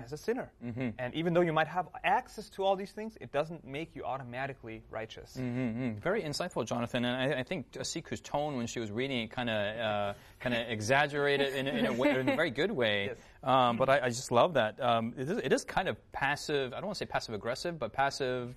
as 0.04 0.12
a 0.14 0.18
sinner. 0.18 0.50
And 0.98 1.14
even 1.14 1.34
though 1.34 1.42
you 1.42 1.54
might 1.54 1.68
have 1.68 1.88
access 2.04 2.50
to 2.52 2.64
all 2.64 2.76
these 2.76 2.92
things, 2.92 3.18
it 3.22 3.32
doesn't 3.32 3.64
make 3.66 3.96
you 3.96 4.04
automatically 4.04 4.82
righteous. 4.90 5.38
Mm, 5.40 6.00
very 6.00 6.24
insightful, 6.24 6.66
Jonathan. 6.66 7.06
And 7.06 7.34
I, 7.36 7.40
I 7.40 7.44
think 7.44 7.72
Asiku's 7.74 8.20
tone 8.22 8.58
when 8.58 8.66
she 8.68 8.80
was 8.80 8.90
reading 8.92 9.20
it 9.22 9.32
kind 9.32 9.50
of 9.50 9.80
uh, 9.80 10.14
kind 10.40 10.56
of 10.56 10.68
exaggerated 10.70 11.54
in, 11.54 11.68
a- 11.68 11.72
in, 11.72 11.86
a 11.86 11.94
way, 11.94 12.10
in 12.20 12.30
a 12.30 12.36
very 12.36 12.50
good 12.52 12.72
way. 12.72 13.06
Yes. 13.08 13.18
Um, 13.44 13.78
but 13.78 13.90
I, 13.90 14.06
I 14.06 14.10
just 14.10 14.32
love 14.32 14.56
that. 14.56 14.82
Um, 14.82 15.14
it, 15.18 15.30
is, 15.30 15.38
it 15.38 15.54
is 15.54 15.64
kind 15.64 15.88
of 15.88 15.98
passive. 16.14 16.74
I 16.74 16.78
don't 16.78 16.88
want 16.88 16.98
to 16.98 17.06
say 17.06 17.10
passive 17.10 17.36
aggressive, 17.36 17.78
but 17.78 17.94
passive. 17.94 18.56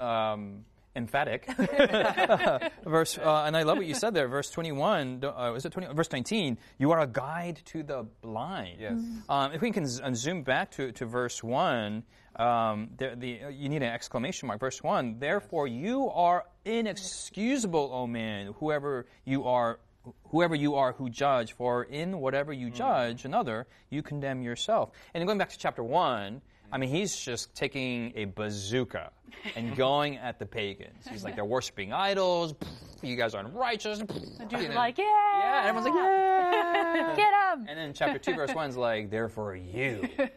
Um, 0.00 0.64
emphatic 0.96 1.46
verse 2.84 3.18
uh, 3.18 3.44
and 3.46 3.56
i 3.56 3.62
love 3.62 3.76
what 3.78 3.86
you 3.86 3.94
said 3.94 4.14
there 4.14 4.28
verse 4.28 4.50
21 4.50 5.22
uh, 5.24 5.50
was 5.52 5.64
it 5.64 5.72
20 5.72 5.92
verse 5.94 6.10
19 6.12 6.58
you 6.78 6.92
are 6.92 7.00
a 7.00 7.06
guide 7.06 7.60
to 7.64 7.82
the 7.82 8.06
blind 8.22 8.78
Yes. 8.80 9.00
um, 9.28 9.52
if 9.52 9.60
we 9.60 9.70
can 9.70 9.86
z- 9.86 10.02
zoom 10.14 10.42
back 10.42 10.70
to, 10.72 10.92
to 10.92 11.06
verse 11.06 11.42
1, 11.42 12.02
um, 12.36 12.90
the, 12.96 13.14
the, 13.16 13.44
uh, 13.44 13.48
you 13.48 13.68
need 13.68 13.82
an 13.82 13.92
exclamation 13.92 14.48
mark. 14.48 14.58
Verse 14.58 14.82
1 14.82 15.18
Therefore, 15.20 15.68
you 15.68 16.10
are 16.10 16.44
inexcusable, 16.64 17.90
O 17.92 18.06
man, 18.06 18.52
whoever 18.58 19.06
you 19.24 19.44
are. 19.44 19.78
Whoever 20.32 20.54
you 20.54 20.74
are 20.74 20.92
who 20.92 21.08
judge, 21.08 21.54
for 21.54 21.82
in 21.84 22.18
whatever 22.18 22.52
you 22.52 22.68
judge 22.68 23.24
another, 23.24 23.66
you 23.88 24.02
condemn 24.02 24.42
yourself. 24.42 24.90
And 25.14 25.24
going 25.24 25.38
back 25.38 25.48
to 25.50 25.58
chapter 25.58 25.82
1, 25.82 26.42
I 26.74 26.76
mean, 26.76 26.90
he's 26.90 27.16
just 27.16 27.54
taking 27.54 28.12
a 28.16 28.24
bazooka 28.24 29.12
and 29.54 29.76
going 29.76 30.16
at 30.16 30.40
the 30.40 30.44
pagans. 30.44 31.06
He's 31.08 31.22
like, 31.22 31.36
they're 31.36 31.44
worshiping 31.44 31.92
idols. 31.92 32.52
You 33.00 33.14
guys 33.14 33.32
are 33.36 33.44
unrighteous. 33.44 34.00
Dude's 34.00 34.74
like, 34.74 34.98
yeah, 34.98 35.04
yeah, 35.38 35.62
everyone's 35.66 35.86
like, 35.86 35.94
yeah. 35.94 37.14
get 37.16 37.32
him. 37.32 37.66
And 37.68 37.78
then 37.78 37.92
chapter 37.94 38.18
2, 38.18 38.34
verse 38.34 38.52
1 38.52 38.70
is 38.70 38.76
like, 38.76 39.08
therefore 39.08 39.54
you. 39.54 40.08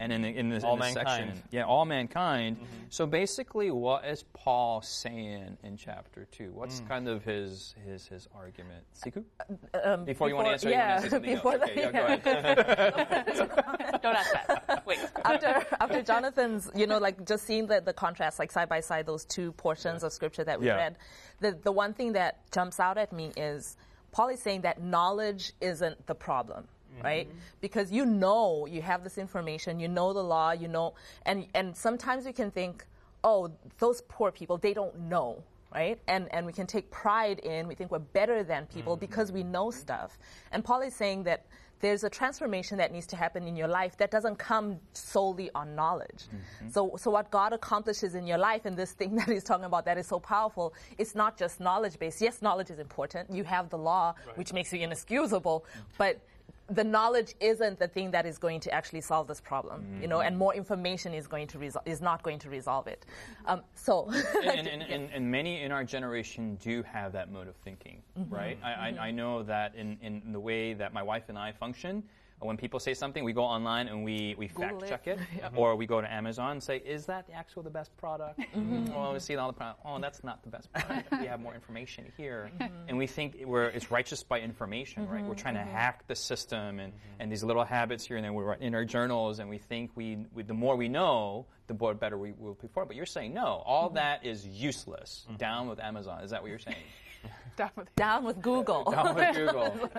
And 0.00 0.12
in, 0.12 0.22
the- 0.22 0.36
in 0.36 0.48
this, 0.48 0.64
All 0.64 0.74
in 0.74 0.80
this 0.80 0.94
mankind. 0.96 1.28
section, 1.28 1.42
yeah, 1.50 1.62
all 1.62 1.84
mankind. 1.84 2.56
Mm-hmm. 2.56 2.66
So 2.90 3.06
basically, 3.06 3.70
what 3.70 4.04
is 4.04 4.24
Paul 4.34 4.82
saying 4.82 5.56
in 5.62 5.76
chapter 5.76 6.26
2? 6.32 6.50
What's 6.52 6.80
mm. 6.80 6.88
kind 6.88 7.08
of 7.08 7.24
his 7.24 7.74
his 7.86 8.06
his 8.06 8.28
argument? 8.34 8.84
Sikhu? 8.92 9.24
Uh, 9.48 9.78
um, 9.84 10.04
Before, 10.04 10.28
you 10.28 10.34
want 10.34 10.48
to 10.48 10.52
answer, 10.52 10.68
yeah, 10.68 11.02
you 11.02 11.02
want 11.02 11.02
to 11.02 11.08
say 11.08 11.10
something 11.10 11.34
before 11.36 11.52
else. 11.54 11.62
the- 11.62 11.70
Okay, 11.70 11.80
yeah, 11.80 12.16
go 12.16 12.30
ahead. 12.32 13.87
Don't 14.02 14.16
ask 14.16 14.32
that. 14.32 14.82
Wait. 14.86 14.98
after 15.24 15.66
after 15.80 16.02
Jonathan's, 16.12 16.70
you 16.74 16.86
know, 16.86 16.98
like 16.98 17.26
just 17.26 17.46
seeing 17.46 17.66
the, 17.66 17.80
the 17.80 17.92
contrast, 17.92 18.38
like 18.38 18.50
side 18.50 18.68
by 18.68 18.80
side, 18.80 19.06
those 19.06 19.24
two 19.24 19.52
portions 19.52 20.02
of 20.02 20.12
scripture 20.12 20.44
that 20.44 20.60
we 20.60 20.66
Yeah. 20.66 20.76
read, 20.76 20.96
the 21.40 21.52
the 21.62 21.72
one 21.72 21.94
thing 21.94 22.12
that 22.12 22.50
jumps 22.52 22.80
out 22.80 22.98
at 22.98 23.12
me 23.12 23.32
is 23.36 23.76
Paul 24.12 24.28
is 24.28 24.40
saying 24.40 24.62
that 24.62 24.82
knowledge 24.82 25.52
isn't 25.60 26.06
the 26.06 26.14
problem. 26.14 26.66
Mm-hmm. 26.94 27.04
Right, 27.04 27.28
because 27.60 27.92
you 27.92 28.06
know 28.06 28.66
you 28.66 28.80
have 28.82 29.04
this 29.04 29.18
information, 29.18 29.78
you 29.78 29.88
know 29.88 30.12
the 30.12 30.24
law, 30.24 30.52
you 30.52 30.68
know, 30.68 30.94
and 31.26 31.46
and 31.54 31.76
sometimes 31.76 32.24
we 32.24 32.32
can 32.32 32.50
think, 32.50 32.84
oh, 33.22 33.50
those 33.78 34.00
poor 34.08 34.32
people, 34.32 34.56
they 34.56 34.72
don't 34.72 34.98
know, 34.98 35.44
right? 35.72 36.00
And 36.08 36.32
and 36.32 36.46
we 36.46 36.52
can 36.52 36.66
take 36.66 36.90
pride 36.90 37.40
in 37.40 37.68
we 37.68 37.74
think 37.74 37.90
we're 37.90 37.98
better 37.98 38.42
than 38.42 38.66
people 38.66 38.94
mm-hmm. 38.94 39.00
because 39.00 39.30
we 39.30 39.42
know 39.42 39.66
mm-hmm. 39.66 39.78
stuff. 39.78 40.18
And 40.50 40.64
Paul 40.64 40.80
is 40.80 40.94
saying 40.94 41.24
that 41.24 41.44
there's 41.80 42.04
a 42.04 42.10
transformation 42.10 42.78
that 42.78 42.92
needs 42.92 43.06
to 43.08 43.16
happen 43.16 43.46
in 43.46 43.56
your 43.56 43.68
life 43.68 43.96
that 43.98 44.10
doesn't 44.10 44.36
come 44.36 44.78
solely 44.92 45.50
on 45.54 45.74
knowledge. 45.74 46.24
Mm-hmm. 46.24 46.70
So 46.70 46.96
so 46.96 47.10
what 47.10 47.30
God 47.30 47.52
accomplishes 47.52 48.14
in 48.14 48.26
your 48.26 48.38
life 48.38 48.64
and 48.64 48.76
this 48.76 48.92
thing 48.92 49.14
that 49.16 49.28
he's 49.28 49.44
talking 49.44 49.64
about 49.64 49.84
that 49.84 49.98
is 49.98 50.06
so 50.06 50.18
powerful, 50.18 50.74
it's 50.98 51.14
not 51.14 51.36
just 51.36 51.60
knowledge 51.60 51.98
based. 51.98 52.20
Yes, 52.20 52.42
knowledge 52.42 52.70
is 52.70 52.78
important. 52.78 53.30
You 53.30 53.44
have 53.44 53.70
the 53.70 53.78
law, 53.78 54.14
which 54.34 54.52
makes 54.52 54.72
you 54.72 54.80
inexcusable, 54.80 55.64
but 55.96 56.20
the 56.70 56.84
knowledge 56.84 57.34
isn't 57.40 57.78
the 57.78 57.88
thing 57.88 58.10
that 58.10 58.26
is 58.26 58.36
going 58.36 58.60
to 58.60 58.70
actually 58.72 59.00
solve 59.00 59.26
this 59.26 59.40
problem, 59.40 59.86
you 60.00 60.06
know, 60.06 60.20
and 60.20 60.36
more 60.36 60.54
information 60.54 61.14
is 61.14 61.26
going 61.26 61.46
to 61.46 61.58
resol- 61.58 61.86
is 61.86 62.02
not 62.02 62.22
going 62.22 62.38
to 62.38 62.50
resolve 62.50 62.86
it. 62.86 63.06
Um, 63.46 63.62
so, 63.74 64.10
and, 64.44 64.68
and, 64.68 64.82
and, 64.82 65.10
and 65.10 65.30
many 65.30 65.62
in 65.62 65.72
our 65.72 65.82
generation 65.82 66.56
do 66.56 66.82
have 66.82 67.12
that 67.12 67.32
mode 67.32 67.48
of 67.48 67.56
thinking, 67.56 68.02
right? 68.28 68.58
I, 68.62 68.72
I, 68.72 68.96
I 69.06 69.10
know 69.10 69.42
that 69.44 69.74
in, 69.76 69.96
in 70.02 70.32
the 70.32 70.40
way 70.40 70.74
that 70.74 70.92
my 70.92 71.02
wife 71.02 71.24
and 71.28 71.38
I 71.38 71.52
function, 71.52 72.02
when 72.40 72.56
people 72.56 72.78
say 72.78 72.94
something, 72.94 73.24
we 73.24 73.32
go 73.32 73.42
online 73.42 73.88
and 73.88 74.04
we, 74.04 74.34
we 74.38 74.48
fact 74.48 74.82
it. 74.82 74.88
check 74.88 75.06
it, 75.06 75.18
or 75.56 75.76
we 75.76 75.86
go 75.86 76.00
to 76.00 76.12
Amazon 76.12 76.52
and 76.52 76.62
say, 76.62 76.78
"Is 76.78 77.06
that 77.06 77.26
the 77.26 77.32
actual 77.32 77.62
the 77.62 77.70
best 77.70 77.96
product?" 77.96 78.40
Well, 78.54 79.12
we 79.12 79.18
see 79.18 79.36
all 79.36 79.48
the 79.48 79.52
product. 79.52 79.80
Oh, 79.84 79.98
that's 79.98 80.22
not 80.22 80.42
the 80.42 80.50
best 80.50 80.72
product. 80.72 81.10
we 81.20 81.26
have 81.26 81.40
more 81.40 81.54
information 81.54 82.04
here, 82.16 82.50
mm-hmm. 82.60 82.74
and 82.88 82.98
we 82.98 83.06
think 83.06 83.36
we're 83.44 83.64
it's 83.64 83.90
righteous 83.90 84.22
by 84.22 84.40
information, 84.40 85.06
right? 85.08 85.22
We're 85.22 85.30
mm-hmm. 85.30 85.40
trying 85.40 85.54
to 85.54 85.60
mm-hmm. 85.60 85.70
hack 85.70 86.06
the 86.06 86.14
system 86.14 86.78
and, 86.78 86.92
and 87.18 87.30
these 87.30 87.42
little 87.42 87.64
habits 87.64 88.06
here, 88.06 88.16
and 88.16 88.24
then 88.24 88.34
we're 88.34 88.54
in 88.54 88.74
our 88.74 88.84
journals, 88.84 89.38
and 89.40 89.48
we 89.48 89.58
think 89.58 89.90
we, 89.94 90.18
we 90.32 90.42
the 90.42 90.54
more 90.54 90.76
we 90.76 90.88
know, 90.88 91.46
the 91.66 91.74
more 91.74 91.94
better 91.94 92.16
we 92.16 92.32
will 92.32 92.54
perform. 92.54 92.88
But 92.88 92.96
you're 92.96 93.06
saying 93.06 93.34
no, 93.34 93.62
all 93.66 93.90
that 93.90 94.24
is 94.24 94.46
useless. 94.46 95.26
Down 95.36 95.68
with 95.68 95.80
Amazon. 95.80 96.22
Is 96.22 96.30
that 96.30 96.42
what 96.42 96.50
you're 96.50 96.58
saying? 96.58 96.76
Down 97.56 97.70
with 97.74 97.94
Down 97.96 98.24
with 98.24 98.40
Google. 98.40 98.84
Down 98.90 99.14
with 99.16 99.34
Google. 99.40 99.90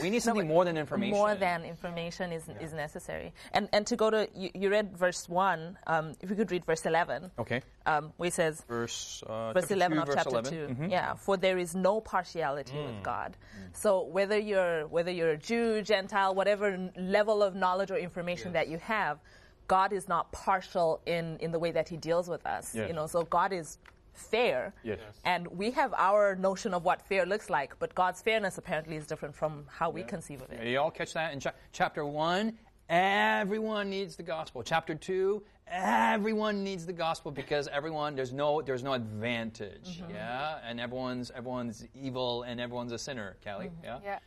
we 0.00 0.08
need 0.08 0.22
something 0.22 0.46
more 0.46 0.64
than 0.64 0.76
information. 0.76 1.16
More 1.16 1.34
than 1.34 1.64
information 1.64 2.30
is, 2.30 2.44
is 2.60 2.72
necessary. 2.72 3.32
And 3.52 3.68
and 3.72 3.84
to 3.88 3.96
go 3.96 4.08
to 4.10 4.28
you, 4.36 4.50
you 4.54 4.70
read 4.70 4.96
verse 4.96 5.28
one. 5.28 5.76
Um, 5.88 6.12
if 6.20 6.30
we 6.30 6.36
could 6.36 6.50
read 6.52 6.64
verse 6.64 6.86
eleven, 6.86 7.32
Okay. 7.40 7.60
um, 7.86 8.12
where 8.18 8.28
it 8.28 8.34
says 8.34 8.62
Verse, 8.68 9.22
uh, 9.26 9.52
verse 9.52 9.64
chapter 9.64 9.74
11 9.74 9.96
two, 9.96 10.00
of 10.02 10.06
verse 10.06 10.14
chapter 10.16 10.30
11. 10.30 10.76
2 10.76 10.82
Mhm. 10.82 10.90
yeah 10.90 11.14
for 11.14 11.36
there 11.36 11.58
is 11.58 11.74
no 11.74 12.00
partiality 12.00 12.76
with 12.78 13.02
god 13.02 13.36
so 13.72 14.02
whether 14.04 14.38
you're 14.38 14.86
whether 14.86 15.10
you're 15.10 15.30
a 15.30 15.36
jew 15.36 15.82
gentile 15.82 16.34
whatever 16.36 16.66
n- 16.66 16.92
level 16.96 17.42
of 17.42 17.54
knowledge 17.56 17.90
or 17.90 17.96
information 17.98 18.52
that 18.52 18.68
you 18.68 18.78
have 18.78 19.18
god 19.66 19.92
is 19.92 20.06
not 20.08 20.30
partial 20.30 21.00
in 21.06 21.36
in 21.40 21.50
the 21.50 21.58
way 21.58 21.72
that 21.72 21.88
he 21.88 21.96
deals 21.96 22.28
with 22.28 22.44
us 22.46 22.74
Yes. 22.74 22.88
you 22.88 22.94
know 22.94 23.06
so 23.08 23.22
god 23.24 23.52
is 23.52 23.78
fair 24.18 24.72
Yes. 24.82 24.98
and 25.24 25.46
we 25.48 25.70
have 25.72 25.92
our 25.94 26.34
notion 26.36 26.74
of 26.74 26.84
what 26.84 27.02
fair 27.02 27.24
looks 27.26 27.48
like 27.50 27.78
but 27.78 27.94
god's 27.94 28.20
fairness 28.22 28.58
apparently 28.58 28.96
is 28.96 29.06
different 29.06 29.34
from 29.34 29.64
how 29.68 29.90
we 29.90 30.02
conceive 30.02 30.42
of 30.42 30.50
it 30.52 30.66
You 30.66 30.78
all 30.80 30.90
catch 30.90 31.12
that 31.14 31.32
in 31.32 31.40
cha- 31.40 31.52
chapter 31.72 32.04
one? 32.04 32.58
Everyone 32.88 33.90
needs 33.90 34.14
the 34.14 34.22
gospel. 34.22 34.62
Chapter 34.62 34.94
two, 34.94 35.42
everyone 35.66 36.62
needs 36.62 36.86
the 36.86 36.92
gospel 36.92 37.32
because 37.32 37.66
everyone 37.66 38.14
there's 38.14 38.32
no 38.32 38.62
there's 38.62 38.84
no 38.84 38.92
advantage. 38.92 40.04
Yeah, 40.08 40.58
and 40.64 40.78
everyone's 40.78 41.32
everyone's 41.32 41.84
evil 41.94 42.44
and 42.44 42.60
everyone's 42.60 42.92
a 42.92 42.98
sinner. 42.98 43.36
Callie, 43.44 43.72
yeah. 43.82 44.18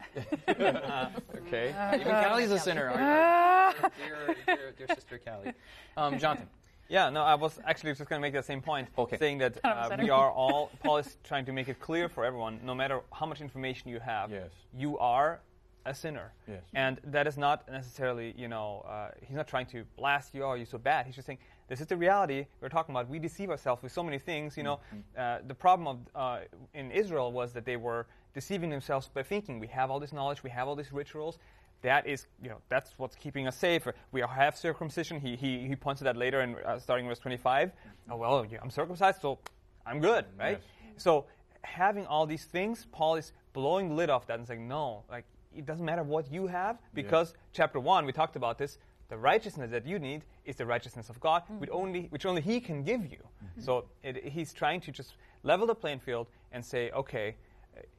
yeah. 0.48 1.10
Okay. 1.38 1.74
Even 2.02 2.08
Callie's 2.24 2.52
a 2.52 2.60
sinner. 2.60 2.90
Our- 2.90 3.74
dear, 4.06 4.36
dear, 4.46 4.74
dear 4.78 4.88
sister 4.94 5.18
Callie. 5.26 5.54
Um, 5.96 6.20
Jonathan. 6.20 6.48
Yeah, 6.90 7.10
no, 7.12 7.22
I 7.22 7.36
was 7.36 7.60
actually 7.66 7.92
just 7.94 8.10
going 8.10 8.20
to 8.20 8.22
make 8.22 8.34
that 8.34 8.46
same 8.46 8.62
point, 8.62 8.88
Okay. 8.98 9.18
saying 9.18 9.38
that 9.38 9.60
uh, 9.64 9.96
we 10.02 10.10
are 10.10 10.32
all. 10.42 10.72
Paul 10.84 10.98
is 10.98 11.18
trying 11.24 11.46
to 11.46 11.54
make 11.54 11.68
it 11.70 11.80
clear 11.80 12.10
for 12.10 12.26
everyone, 12.26 12.60
no 12.64 12.74
matter 12.74 13.02
how 13.14 13.28
much 13.28 13.42
information 13.42 13.90
you 13.92 14.00
have, 14.00 14.32
Yes. 14.32 14.50
you 14.76 14.98
are 14.98 15.40
a 15.86 15.94
sinner, 15.94 16.34
Yes. 16.48 16.64
and 16.74 17.00
that 17.06 17.28
is 17.28 17.38
not 17.38 17.70
necessarily, 17.72 18.34
you 18.36 18.48
know, 18.48 18.84
uh, 18.88 19.12
he's 19.26 19.38
not 19.38 19.48
trying 19.48 19.68
to 19.68 19.86
blast 19.98 20.34
you. 20.34 20.44
Oh, 20.44 20.54
you're 20.56 20.66
so 20.66 20.80
bad. 20.80 21.06
He's 21.06 21.16
just 21.16 21.28
saying 21.28 21.40
this 21.68 21.80
is 21.80 21.86
the 21.88 21.96
reality 21.96 22.48
we're 22.60 22.70
talking 22.70 22.94
about. 22.94 23.08
We 23.08 23.20
deceive 23.20 23.52
ourselves 23.52 23.84
with 23.84 23.92
so 23.92 24.02
many 24.04 24.18
things. 24.18 24.58
You 24.58 24.64
know, 24.64 24.80
uh, 25.18 25.40
the 25.48 25.54
problem 25.54 25.88
of 25.88 25.98
uh, 26.16 26.40
in 26.74 26.90
Israel 26.92 27.32
was 27.32 27.54
that 27.54 27.66
they 27.66 27.78
were 27.78 28.08
deceiving 28.34 28.70
themselves 28.72 29.08
by 29.14 29.22
thinking 29.24 29.60
we 29.60 29.68
have 29.68 29.92
all 29.92 30.00
this 30.00 30.12
knowledge, 30.12 30.44
we 30.44 30.50
have 30.50 30.68
all 30.68 30.76
these 30.76 30.92
rituals. 30.92 31.38
That 31.82 32.08
is, 32.08 32.28
you 32.42 32.50
know, 32.50 32.58
that's 32.68 32.94
what's 32.98 33.16
keeping 33.16 33.48
us 33.48 33.58
safe. 33.58 33.88
We 34.12 34.22
have 34.22 34.58
circumcision. 34.58 35.20
He, 35.20 35.36
he, 35.36 35.68
he 35.68 35.76
points 35.76 36.00
to 36.00 36.04
that 36.06 36.18
later 36.18 36.42
in 36.42 36.56
uh, 36.56 36.80
starting 36.80 37.08
verse 37.08 37.20
25. 37.20 37.72
Oh, 38.10 38.18
well, 38.18 38.46
I'm 38.62 38.70
circumcised, 38.70 39.22
so 39.22 39.40
I'm 39.86 40.00
good, 40.00 40.26
mm, 40.26 40.40
right? 40.40 40.60
So 40.98 41.26
having 41.62 42.06
all 42.06 42.26
these 42.26 42.46
things, 42.46 42.86
Paul 42.92 43.16
is 43.16 43.32
blowing 43.54 43.90
the 43.90 43.96
lid 43.96 44.10
off 44.10 44.28
that 44.28 44.40
and 44.40 44.48
saying, 44.48 44.68
no, 44.68 45.04
like, 45.10 45.26
it 45.56 45.66
doesn't 45.66 45.86
matter 45.86 46.04
what 46.04 46.32
you 46.32 46.48
have 46.48 46.78
because 46.94 47.34
chapter 47.54 47.80
1, 47.80 48.06
we 48.06 48.12
talked 48.12 48.36
about 48.36 48.58
this, 48.58 48.78
the 49.08 49.18
righteousness 49.18 49.72
that 49.72 49.88
you 49.88 49.98
need 49.98 50.24
is 50.46 50.56
the 50.56 50.66
righteousness 50.66 51.10
of 51.10 51.20
God, 51.20 51.44
mm-hmm. 51.44 51.60
which, 51.60 51.70
only, 51.72 52.08
which 52.10 52.26
only 52.26 52.42
He 52.42 52.60
can 52.60 52.84
give 52.84 53.06
you. 53.06 53.18
Mm-hmm. 53.18 53.62
So 53.62 53.86
it, 54.04 54.24
he's 54.26 54.54
trying 54.54 54.82
to 54.82 54.92
just 54.92 55.14
level 55.44 55.66
the 55.66 55.76
playing 55.76 56.00
field 56.00 56.28
and 56.52 56.64
say, 56.64 56.92
okay, 56.92 57.36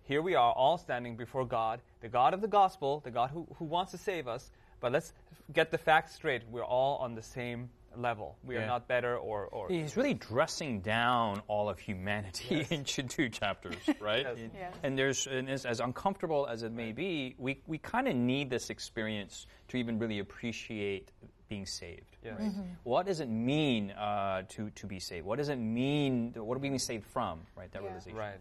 here 0.05 0.23
we 0.23 0.35
are 0.35 0.53
all 0.53 0.79
standing 0.79 1.17
before 1.17 1.45
God, 1.45 1.81
the 2.01 2.09
God 2.09 2.35
of 2.35 2.41
the 2.41 2.49
gospel, 2.49 3.01
the 3.05 3.11
God 3.11 3.31
who, 3.31 3.47
who 3.59 3.65
wants 3.65 3.93
to 3.93 3.99
save 3.99 4.27
us, 4.29 4.51
but 4.81 4.93
let's 4.93 5.13
get 5.53 5.71
the 5.71 5.79
facts 5.79 6.15
straight. 6.15 6.43
We're 6.51 6.65
all 6.65 6.97
on 6.99 7.15
the 7.15 7.23
same 7.23 7.71
level. 7.97 8.37
We 8.45 8.55
Yeah. 8.55 8.63
are 8.63 8.67
not 8.67 8.87
better 8.89 9.17
or. 9.17 9.47
or 9.47 9.69
He's 9.69 9.97
really 9.97 10.15
dressing 10.15 10.81
down 10.81 11.43
all 11.49 11.69
of 11.69 11.79
humanity 11.81 12.67
in 12.71 12.85
ch- 12.85 13.01
two 13.09 13.29
chapters, 13.29 13.75
right? 14.01 14.25
Yes. 14.25 14.39
And- 14.39 14.51
Yes. 14.55 14.75
And 14.83 14.99
there's, 14.99 15.27
and 15.27 15.51
as, 15.51 15.67
as 15.67 15.81
uncomfortable 15.81 16.47
as 16.47 16.63
it 16.63 16.73
may 16.73 16.93
be, 16.93 17.35
we, 17.39 17.61
we 17.67 17.79
kind 17.79 18.07
of 18.09 18.15
need 18.15 18.49
this 18.49 18.71
experience 18.71 19.47
to 19.69 19.77
even 19.77 19.99
really 19.99 20.21
appreciate 20.21 21.11
being 21.49 21.67
saved. 21.67 22.17
Yeah. 22.25 22.37
Right? 22.39 22.53
What 22.85 23.07
does 23.07 23.19
it 23.21 23.29
mean 23.29 23.91
uh, 23.91 24.43
to, 24.51 24.71
to 24.71 24.87
be 24.87 25.01
saved? 25.01 25.27
What 25.27 25.39
does 25.39 25.49
it 25.49 25.57
mean? 25.57 26.33
What 26.37 26.55
are 26.55 26.61
we 26.61 26.69
being 26.69 26.79
saved 26.79 27.07
from? 27.07 27.41
Right? 27.57 27.73
That 27.73 27.83
Yeah. 27.83 27.89
realization. 27.89 28.17
Right. 28.19 28.39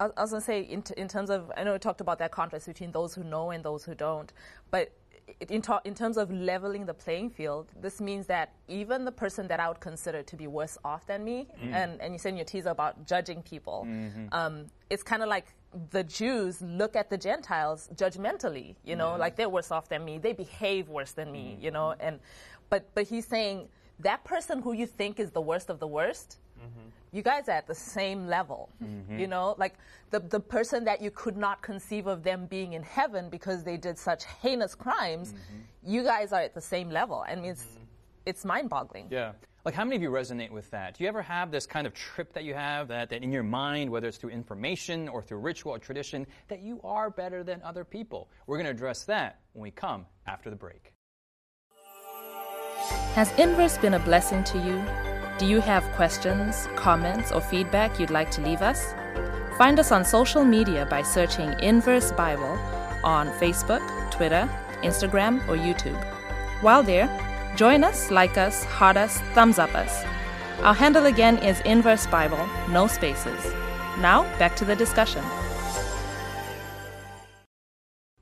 I, 0.00 0.06
I 0.16 0.22
was 0.22 0.30
going 0.30 0.40
to 0.40 0.46
say, 0.46 0.60
in, 0.60 0.82
t- 0.82 0.94
in 0.96 1.08
terms 1.08 1.30
of, 1.30 1.50
I 1.56 1.64
know 1.64 1.72
we 1.72 1.78
talked 1.78 2.00
about 2.00 2.18
that 2.18 2.30
contrast 2.30 2.66
between 2.66 2.92
those 2.92 3.14
who 3.14 3.24
know 3.24 3.50
and 3.50 3.64
those 3.64 3.84
who 3.84 3.94
don't, 3.94 4.32
but 4.70 4.92
in, 5.48 5.62
ta- 5.62 5.80
in 5.84 5.94
terms 5.94 6.16
of 6.16 6.30
leveling 6.32 6.86
the 6.86 6.94
playing 6.94 7.30
field, 7.30 7.72
this 7.80 8.00
means 8.00 8.26
that 8.26 8.52
even 8.68 9.04
the 9.04 9.12
person 9.12 9.48
that 9.48 9.60
I 9.60 9.68
would 9.68 9.80
consider 9.80 10.22
to 10.22 10.36
be 10.36 10.46
worse 10.46 10.78
off 10.84 11.06
than 11.06 11.24
me, 11.24 11.46
mm. 11.62 11.72
and, 11.72 12.00
and 12.00 12.12
you 12.12 12.18
said 12.18 12.30
in 12.30 12.36
your 12.36 12.44
teaser 12.44 12.70
about 12.70 13.06
judging 13.06 13.42
people, 13.42 13.86
mm-hmm. 13.88 14.26
um, 14.32 14.66
it's 14.90 15.02
kind 15.02 15.22
of 15.22 15.28
like 15.28 15.54
the 15.90 16.04
Jews 16.04 16.60
look 16.60 16.96
at 16.96 17.08
the 17.08 17.16
Gentiles 17.16 17.88
judgmentally, 17.94 18.76
you 18.84 18.96
know, 18.96 19.16
like 19.16 19.36
they're 19.36 19.48
worse 19.48 19.70
off 19.70 19.88
than 19.88 20.04
me, 20.04 20.18
they 20.18 20.32
behave 20.32 20.88
worse 20.88 21.12
than 21.12 21.32
me, 21.32 21.56
you 21.60 21.70
know, 21.70 21.94
mm-hmm. 21.94 22.06
and 22.06 22.20
but 22.68 22.88
but 22.94 23.06
he's 23.06 23.26
saying 23.26 23.68
that 24.00 24.24
person 24.24 24.60
who 24.60 24.72
you 24.72 24.86
think 24.86 25.20
is 25.20 25.30
the 25.30 25.40
worst 25.40 25.70
of 25.70 25.78
the 25.78 25.86
worst, 25.86 26.38
Mm-hmm. 26.62 27.16
you 27.16 27.22
guys 27.22 27.48
are 27.48 27.56
at 27.56 27.66
the 27.66 27.74
same 27.74 28.26
level. 28.26 28.70
Mm-hmm. 28.82 29.18
You 29.18 29.26
know, 29.26 29.54
like 29.58 29.74
the, 30.10 30.20
the 30.20 30.40
person 30.40 30.84
that 30.84 31.02
you 31.02 31.10
could 31.10 31.36
not 31.36 31.60
conceive 31.62 32.06
of 32.06 32.22
them 32.22 32.46
being 32.46 32.72
in 32.74 32.82
heaven 32.82 33.28
because 33.28 33.64
they 33.64 33.76
did 33.76 33.98
such 33.98 34.24
heinous 34.40 34.74
crimes, 34.74 35.32
mm-hmm. 35.32 35.92
you 35.92 36.04
guys 36.04 36.32
are 36.32 36.40
at 36.40 36.54
the 36.54 36.60
same 36.60 36.90
level. 36.90 37.24
I 37.26 37.34
mean, 37.34 37.52
it's, 37.52 37.66
it's 38.26 38.44
mind 38.44 38.70
boggling. 38.70 39.08
Yeah. 39.10 39.32
Like, 39.64 39.74
how 39.74 39.84
many 39.84 39.94
of 39.94 40.02
you 40.02 40.10
resonate 40.10 40.50
with 40.50 40.68
that? 40.72 40.98
Do 40.98 41.04
you 41.04 41.08
ever 41.08 41.22
have 41.22 41.52
this 41.52 41.66
kind 41.66 41.86
of 41.86 41.94
trip 41.94 42.32
that 42.32 42.42
you 42.42 42.52
have 42.52 42.88
that, 42.88 43.10
that 43.10 43.22
in 43.22 43.30
your 43.30 43.44
mind, 43.44 43.90
whether 43.90 44.08
it's 44.08 44.16
through 44.16 44.30
information 44.30 45.08
or 45.08 45.22
through 45.22 45.38
ritual 45.38 45.72
or 45.72 45.78
tradition, 45.78 46.26
that 46.48 46.62
you 46.62 46.80
are 46.82 47.10
better 47.10 47.44
than 47.44 47.62
other 47.62 47.84
people? 47.84 48.28
We're 48.48 48.56
going 48.56 48.66
to 48.66 48.72
address 48.72 49.04
that 49.04 49.38
when 49.52 49.62
we 49.62 49.70
come 49.70 50.06
after 50.26 50.50
the 50.50 50.56
break. 50.56 50.92
Has 53.14 53.30
Inverse 53.38 53.78
been 53.78 53.94
a 53.94 54.00
blessing 54.00 54.42
to 54.44 54.58
you? 54.58 55.11
Do 55.38 55.46
you 55.46 55.60
have 55.60 55.82
questions, 55.92 56.68
comments, 56.76 57.32
or 57.32 57.40
feedback 57.40 57.98
you'd 57.98 58.10
like 58.10 58.30
to 58.32 58.42
leave 58.42 58.60
us? 58.60 58.94
Find 59.56 59.80
us 59.80 59.90
on 59.90 60.04
social 60.04 60.44
media 60.44 60.86
by 60.86 61.02
searching 61.02 61.58
Inverse 61.60 62.12
Bible 62.12 62.58
on 63.02 63.30
Facebook, 63.40 63.82
Twitter, 64.10 64.48
Instagram, 64.82 65.40
or 65.48 65.56
YouTube. 65.56 65.98
While 66.62 66.82
there, 66.82 67.08
join 67.56 67.82
us, 67.82 68.10
like 68.10 68.36
us, 68.36 68.64
heart 68.64 68.98
us, 68.98 69.18
thumbs 69.34 69.58
up 69.58 69.74
us. 69.74 70.04
Our 70.60 70.74
handle 70.74 71.06
again 71.06 71.38
is 71.38 71.60
Inverse 71.62 72.06
Bible, 72.06 72.46
no 72.68 72.86
spaces. 72.86 73.42
Now, 73.98 74.22
back 74.38 74.54
to 74.56 74.66
the 74.66 74.76
discussion. 74.76 75.24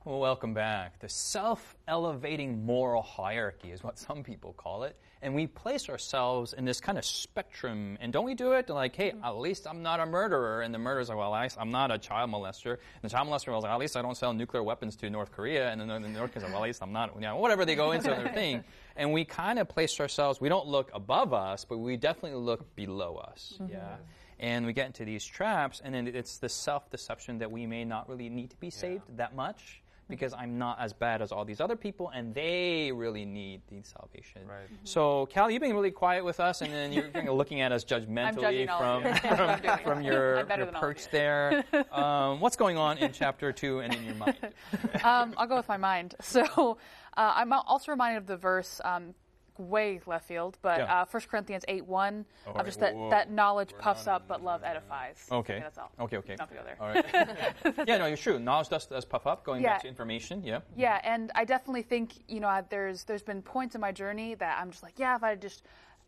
Well, 0.05 0.21
welcome 0.21 0.55
back. 0.55 1.00
The 1.00 1.09
self 1.09 1.76
elevating 1.88 2.64
moral 2.64 3.02
hierarchy 3.02 3.73
is 3.73 3.83
what 3.83 3.99
some 3.99 4.23
people 4.23 4.52
call 4.52 4.85
it. 4.85 4.97
And 5.23 5.35
we 5.35 5.47
place 5.47 5.91
ourselves 5.91 6.55
in 6.55 6.65
this 6.65 6.81
kind 6.81 6.97
of 6.97 7.05
spectrum. 7.05 7.99
And 8.00 8.11
don't 8.11 8.25
we 8.25 8.35
do 8.35 8.53
it? 8.53 8.71
Like, 8.71 8.97
hey, 8.97 9.11
mm-hmm. 9.11 9.25
at 9.25 9.37
least 9.37 9.67
I'm 9.69 9.83
not 9.83 10.00
a 10.00 10.07
murderer. 10.07 10.62
And 10.62 10.73
the 10.73 10.79
murderer's 10.79 11.11
like, 11.11 11.19
well, 11.19 11.35
I'm 11.35 11.71
not 11.71 11.91
a 11.91 11.99
child 11.99 12.31
molester. 12.31 12.71
And 12.71 13.03
the 13.03 13.11
child 13.11 13.29
molester 13.29 13.53
was 13.55 13.65
like, 13.65 13.73
at 13.73 13.79
least 13.79 13.97
I 13.97 14.03
don't 14.03 14.17
sell 14.17 14.33
nuclear 14.33 14.62
weapons 14.62 14.97
to 14.97 15.11
North 15.11 15.31
Korea. 15.31 15.71
And 15.71 15.81
then 15.81 15.89
the 15.89 16.09
North 16.09 16.33
Korea's 16.33 16.45
like, 16.45 16.53
well, 16.53 16.62
at 16.62 16.69
least 16.69 16.83
I'm 16.83 16.93
not, 16.93 17.15
you 17.15 17.21
know, 17.21 17.37
whatever 17.37 17.67
they 17.67 17.75
go 17.75 17.91
into 17.93 18.09
their 18.09 18.29
thing. 18.29 18.65
And 18.97 19.12
we 19.12 19.25
kind 19.25 19.59
of 19.59 19.69
place 19.69 20.00
ourselves, 20.00 20.41
we 20.41 20.49
don't 20.49 20.67
look 20.67 20.91
above 20.95 21.35
us, 21.35 21.67
but 21.67 21.79
we 21.79 21.99
definitely 21.99 22.39
look 22.39 22.75
below 22.75 23.17
us. 23.17 23.59
Mm-hmm. 23.61 23.73
Yeah. 23.73 23.97
And 24.39 24.65
we 24.65 24.73
get 24.73 24.87
into 24.87 25.05
these 25.05 25.23
traps, 25.23 25.83
and 25.85 25.95
then 25.95 26.07
it's 26.07 26.39
the 26.39 26.49
self 26.49 26.89
deception 26.91 27.39
that 27.39 27.50
we 27.50 27.67
may 27.67 27.85
not 27.85 28.09
really 28.09 28.31
need 28.31 28.49
to 28.50 28.57
be 28.57 28.71
saved 28.71 29.03
that 29.19 29.35
much 29.35 29.80
because 30.11 30.35
I'm 30.35 30.59
not 30.59 30.79
as 30.81 30.93
bad 30.93 31.23
as 31.23 31.33
all 31.33 31.45
these 31.45 31.61
other 31.61 31.76
people, 31.76 32.11
and 32.14 32.35
they 32.35 32.93
really 32.93 33.25
need 33.25 33.62
the 33.69 33.83
salvation. 33.83 34.43
Right. 34.47 34.69
So, 34.85 35.26
Cal, 35.26 35.50
you've 35.50 35.62
been 35.62 35.75
really 35.75 35.90
quiet 35.90 36.25
with 36.25 36.40
us, 36.40 36.61
and 36.61 36.73
then 36.73 36.93
you're 36.93 37.09
kind 37.09 37.29
of 37.29 37.37
looking 37.37 37.61
at 37.61 37.73
us 37.73 37.85
judgmentally 37.85 38.40
judging 38.40 38.69
from, 38.69 39.02
from, 39.37 39.50
I'm 39.50 39.61
doing 39.61 39.79
from 39.79 40.02
your, 40.02 40.37
your 40.37 40.45
than 40.45 40.62
all 40.62 40.69
of 40.69 40.75
perch 40.75 41.02
you. 41.02 41.09
there. 41.12 41.64
Um, 41.90 42.40
what's 42.40 42.57
going 42.57 42.76
on 42.76 42.99
in 42.99 43.12
chapter 43.12 43.52
two 43.52 43.81
and 43.81 43.93
in 43.95 44.05
your 44.05 44.14
mind? 44.14 44.37
um, 45.05 45.35
I'll 45.37 45.47
go 45.47 45.57
with 45.57 45.69
my 45.69 45.76
mind. 45.76 46.14
So 46.21 46.79
uh, 47.17 47.33
I'm 47.37 47.52
also 47.52 47.90
reminded 47.90 48.19
of 48.19 48.26
the 48.26 48.37
verse. 48.37 48.81
Um, 48.85 49.14
Way 49.61 50.00
left 50.07 50.26
field, 50.26 50.57
but 50.62 50.79
Yeah. 50.79 51.02
uh, 51.02 51.05
1 51.05 51.23
Corinthians 51.31 51.64
8 51.69 51.85
1, 51.87 52.25
All 52.47 52.50
of 52.52 52.57
right, 52.57 52.64
just 52.67 52.81
that, 52.81 52.95
whoa, 52.95 53.02
whoa. 53.05 53.11
that 53.11 53.31
knowledge 53.31 53.75
puffs 53.79 54.07
up, 54.07 54.26
but 54.26 54.43
love 54.43 54.62
edifies. 54.64 55.26
Okay. 55.31 55.61
that's 55.61 55.76
all. 55.79 55.90
Okay, 56.00 56.17
okay. 56.17 56.37
Not 56.38 56.49
to 56.49 56.55
go 56.55 56.62
there. 56.64 56.76
All 56.81 56.88
right. 56.88 57.87
yeah, 57.88 57.99
no, 57.99 58.07
you're 58.07 58.17
true. 58.17 58.38
Knowledge 58.38 58.71
does, 58.71 58.87
does 58.87 59.05
puff 59.05 59.26
up, 59.26 59.45
going 59.45 59.62
back 59.62 59.83
to 59.83 59.88
information. 59.88 60.43
Yeah. 60.43 60.61
Yeah, 60.75 61.00
and 61.05 61.31
I 61.35 61.45
definitely 61.45 61.83
think 61.83 62.14
you 62.29 62.40
know 62.40 62.49
I- 62.49 62.62
there's 62.69 63.05
there's 63.05 63.23
been 63.23 63.43
points 63.43 63.75
in 63.75 63.81
my 63.81 63.93
journey 63.93 64.35
that 64.37 64.59
I'm 64.61 64.71
just 64.71 64.83
like, 64.83 64.95
yeah, 64.99 65.14
if 65.17 65.23
I 65.23 65.35
just 65.35 65.62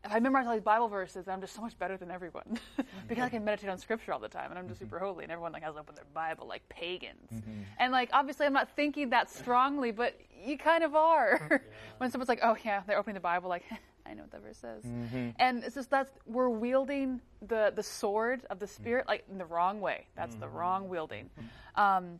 if 0.04 0.12
I 0.12 0.18
memorize 0.18 0.46
all 0.46 0.52
these 0.52 0.62
Bible 0.62 0.88
verses, 0.88 1.28
I'm 1.28 1.40
just 1.40 1.54
so 1.54 1.62
much 1.62 1.78
better 1.78 1.96
than 1.96 2.10
everyone 2.10 2.44
mm-hmm. 2.78 2.82
because 3.08 3.24
I 3.24 3.28
can 3.28 3.44
meditate 3.44 3.70
on 3.70 3.78
Scripture 3.78 4.12
all 4.12 4.18
the 4.18 4.28
time, 4.28 4.50
and 4.50 4.58
I'm 4.58 4.68
just 4.68 4.80
mm-hmm. 4.80 4.86
super 4.86 4.98
holy, 4.98 5.24
and 5.24 5.32
everyone 5.32 5.52
like 5.52 5.62
has 5.62 5.74
to 5.74 5.80
open 5.80 5.94
their 5.94 6.04
Bible 6.12 6.46
like 6.46 6.68
pagans, 6.68 7.30
mm-hmm. 7.32 7.62
and 7.78 7.92
like 7.92 8.10
obviously 8.12 8.46
I'm 8.46 8.52
not 8.52 8.74
thinking 8.74 9.10
that 9.10 9.30
strongly, 9.30 9.92
but 9.92 10.18
you 10.44 10.58
kind 10.58 10.82
of 10.82 10.94
are 10.94 11.62
when 11.98 12.10
someone's 12.10 12.28
like, 12.28 12.40
oh 12.42 12.56
yeah, 12.64 12.82
they're 12.86 12.98
opening 12.98 13.14
the 13.14 13.20
Bible, 13.20 13.48
like 13.48 13.64
I 14.04 14.14
know 14.14 14.22
what 14.22 14.32
that 14.32 14.42
verse 14.42 14.58
says. 14.58 14.84
Mm-hmm. 14.84 15.30
And 15.38 15.62
it's 15.62 15.76
just 15.76 15.90
that's 15.90 16.10
we're 16.26 16.48
wielding 16.48 17.20
the 17.46 17.72
the 17.74 17.82
sword 17.82 18.42
of 18.50 18.58
the 18.58 18.66
spirit 18.66 19.06
like 19.06 19.24
in 19.30 19.38
the 19.38 19.46
wrong 19.46 19.80
way. 19.80 20.06
That's 20.16 20.34
the 20.36 20.48
wrong 20.48 20.88
wielding. 20.88 21.30
Um, 21.76 22.18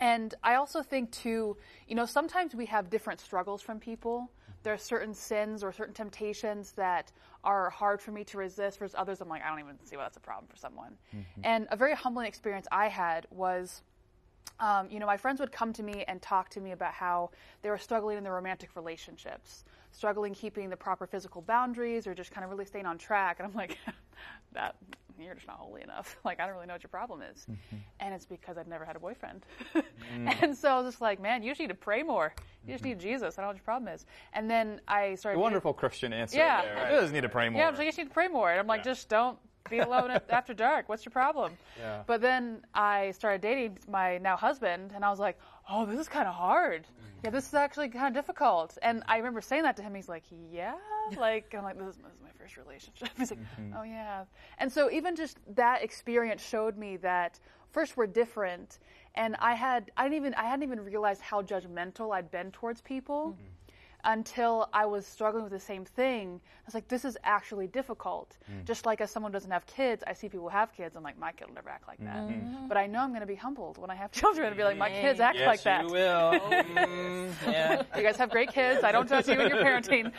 and 0.00 0.34
I 0.44 0.54
also 0.54 0.82
think 0.82 1.10
too, 1.10 1.56
you 1.88 1.96
know, 1.96 2.06
sometimes 2.06 2.54
we 2.54 2.66
have 2.66 2.88
different 2.88 3.20
struggles 3.20 3.60
from 3.60 3.80
people. 3.80 4.30
There 4.68 4.74
are 4.74 4.76
certain 4.76 5.14
sins 5.14 5.64
or 5.64 5.72
certain 5.72 5.94
temptations 5.94 6.72
that 6.72 7.10
are 7.42 7.70
hard 7.70 8.02
for 8.02 8.10
me 8.12 8.22
to 8.24 8.36
resist. 8.36 8.78
Versus 8.78 8.94
others, 8.98 9.22
I'm 9.22 9.28
like, 9.30 9.42
I 9.42 9.48
don't 9.48 9.60
even 9.60 9.82
see 9.82 9.96
why 9.96 10.02
that's 10.02 10.18
a 10.18 10.20
problem 10.20 10.46
for 10.46 10.56
someone. 10.58 10.94
And 11.42 11.66
a 11.70 11.76
very 11.76 11.94
humbling 11.94 12.26
experience 12.26 12.66
I 12.70 12.88
had 12.88 13.26
was 13.30 13.80
um, 14.60 14.88
you 14.90 14.98
know, 14.98 15.06
my 15.06 15.16
friends 15.16 15.40
would 15.40 15.52
come 15.52 15.72
to 15.72 15.82
me 15.82 16.04
and 16.06 16.20
talk 16.20 16.50
to 16.50 16.60
me 16.60 16.72
about 16.72 16.92
how 16.92 17.30
they 17.62 17.70
were 17.70 17.78
struggling 17.78 18.18
in 18.18 18.24
their 18.24 18.34
romantic 18.34 18.76
relationships, 18.76 19.64
struggling 19.90 20.34
keeping 20.34 20.68
the 20.68 20.76
proper 20.76 21.06
physical 21.06 21.40
boundaries, 21.40 22.06
or 22.06 22.14
just 22.14 22.30
kind 22.30 22.44
of 22.44 22.50
really 22.50 22.66
staying 22.66 22.84
on 22.84 22.98
track. 22.98 23.38
And 23.38 23.48
I'm 23.48 23.54
like, 23.54 23.78
that 24.52 24.76
you're 25.24 25.34
just 25.34 25.46
not 25.46 25.56
holy 25.56 25.82
enough. 25.82 26.16
Like, 26.24 26.40
I 26.40 26.46
don't 26.46 26.54
really 26.54 26.66
know 26.66 26.74
what 26.74 26.82
your 26.82 26.90
problem 26.90 27.22
is. 27.22 27.46
Mm-hmm. 27.50 27.76
And 28.00 28.14
it's 28.14 28.26
because 28.26 28.58
I've 28.58 28.68
never 28.68 28.84
had 28.84 28.96
a 28.96 29.00
boyfriend. 29.00 29.44
Mm. 30.14 30.42
and 30.42 30.56
so 30.56 30.70
I 30.70 30.80
was 30.80 30.86
just 30.86 31.02
like, 31.02 31.20
man, 31.20 31.42
you 31.42 31.50
just 31.50 31.60
need 31.60 31.68
to 31.68 31.74
pray 31.74 32.02
more. 32.02 32.32
You 32.66 32.72
just 32.72 32.82
need 32.82 32.98
mm-hmm. 32.98 33.08
Jesus. 33.08 33.36
I 33.36 33.42
don't 33.42 33.48
know 33.48 33.48
what 33.48 33.56
your 33.56 33.64
problem 33.64 33.92
is. 33.92 34.06
And 34.32 34.50
then 34.50 34.80
I 34.88 35.16
started. 35.16 35.38
A 35.38 35.40
wonderful 35.40 35.74
Christian 35.74 36.14
answer. 36.14 36.38
Yeah. 36.38 36.62
there. 36.62 36.76
Right. 36.76 36.92
It 36.94 37.00
does 37.00 37.12
need 37.12 37.20
to 37.22 37.28
pray 37.28 37.48
more. 37.50 37.60
Yeah, 37.60 37.66
I 37.66 37.70
was 37.70 37.78
like, 37.78 37.84
you 37.84 37.90
just 37.90 37.98
need 37.98 38.08
to 38.08 38.14
pray 38.14 38.28
more. 38.28 38.50
And 38.50 38.58
I'm 38.58 38.66
like, 38.66 38.78
Yeah. 38.78 38.92
just 38.92 39.08
don't 39.10 39.38
be 39.68 39.78
alone 39.80 40.18
after 40.30 40.54
dark. 40.54 40.88
What's 40.88 41.04
your 41.04 41.12
problem? 41.12 41.52
Yeah. 41.78 42.02
But 42.06 42.20
then 42.20 42.62
I 42.74 43.10
started 43.10 43.40
dating 43.40 43.78
my 43.88 44.18
now 44.18 44.36
husband, 44.36 44.92
and 44.94 45.04
I 45.04 45.10
was 45.10 45.18
like, 45.18 45.38
oh, 45.68 45.86
this 45.86 45.98
is 45.98 46.08
kind 46.08 46.26
of 46.26 46.34
hard. 46.34 46.82
Mm-hmm. 46.82 47.18
Yeah, 47.24 47.30
this 47.30 47.48
is 47.48 47.54
actually 47.54 47.88
kind 47.88 48.06
of 48.06 48.14
difficult. 48.14 48.78
And 48.82 49.02
I 49.06 49.18
remember 49.18 49.40
saying 49.40 49.64
that 49.64 49.76
to 49.76 49.82
him. 49.82 49.94
He's 49.94 50.08
like, 50.08 50.24
yeah, 50.50 50.74
like 51.18 51.54
I'm 51.56 51.64
like, 51.64 51.78
this 51.78 51.88
is, 51.88 51.96
this 51.96 52.12
is 52.12 52.22
my 52.22 52.30
first 52.38 52.56
relationship. 52.56 53.08
He's 53.18 53.30
like, 53.30 53.40
mm-hmm. 53.40 53.74
oh 53.76 53.82
yeah. 53.82 54.24
And 54.58 54.72
so 54.72 54.90
even 54.90 55.16
just 55.16 55.38
that 55.54 55.82
experience 55.82 56.42
showed 56.42 56.76
me 56.76 56.96
that 56.98 57.38
first 57.72 57.96
we're 57.96 58.06
different, 58.06 58.78
and 59.14 59.36
I 59.40 59.54
had 59.54 59.90
I 59.96 60.04
didn't 60.04 60.16
even 60.16 60.34
I 60.34 60.44
hadn't 60.44 60.62
even 60.62 60.80
realized 60.80 61.20
how 61.20 61.42
judgmental 61.42 62.14
I'd 62.14 62.30
been 62.30 62.50
towards 62.52 62.80
people 62.80 63.30
mm-hmm. 63.32 63.42
Until 64.08 64.70
I 64.72 64.86
was 64.86 65.06
struggling 65.06 65.44
with 65.44 65.52
the 65.52 65.60
same 65.60 65.84
thing. 65.84 66.40
I 66.42 66.62
was 66.64 66.74
like, 66.74 66.88
this 66.88 67.04
is 67.04 67.18
actually 67.24 67.66
difficult. 67.66 68.38
Mm. 68.50 68.64
Just 68.64 68.86
like 68.86 69.02
as 69.02 69.10
someone 69.10 69.32
doesn't 69.32 69.50
have 69.50 69.66
kids, 69.66 70.02
I 70.06 70.14
see 70.14 70.30
people 70.30 70.48
who 70.48 70.56
have 70.56 70.74
kids. 70.74 70.96
I'm 70.96 71.02
like, 71.02 71.18
my 71.18 71.30
kid 71.30 71.46
will 71.48 71.54
never 71.54 71.68
act 71.68 71.86
like 71.86 71.98
that. 71.98 72.16
Mm-hmm. 72.16 72.32
Mm-hmm. 72.32 72.68
But 72.68 72.78
I 72.78 72.86
know 72.86 73.00
I'm 73.00 73.10
going 73.10 73.20
to 73.20 73.26
be 73.26 73.34
humbled 73.34 73.76
when 73.76 73.90
I 73.90 73.94
have 73.94 74.10
children 74.20 74.46
and 74.46 74.56
be 74.56 74.64
like, 74.64 74.78
my 74.78 74.88
kids 74.88 75.20
act 75.20 75.36
yes, 75.36 75.46
like 75.46 75.62
that. 75.64 75.84
you 75.84 75.92
will. 75.92 76.40
Mm, 76.78 77.32
yeah. 77.46 77.82
You 77.96 78.02
guys 78.02 78.16
have 78.16 78.30
great 78.30 78.52
kids. 78.52 78.82
I 78.82 78.92
don't 78.92 79.08
judge 79.08 79.26
you 79.28 79.34
in 79.34 79.48
your 79.48 79.58
parenting. 79.58 80.12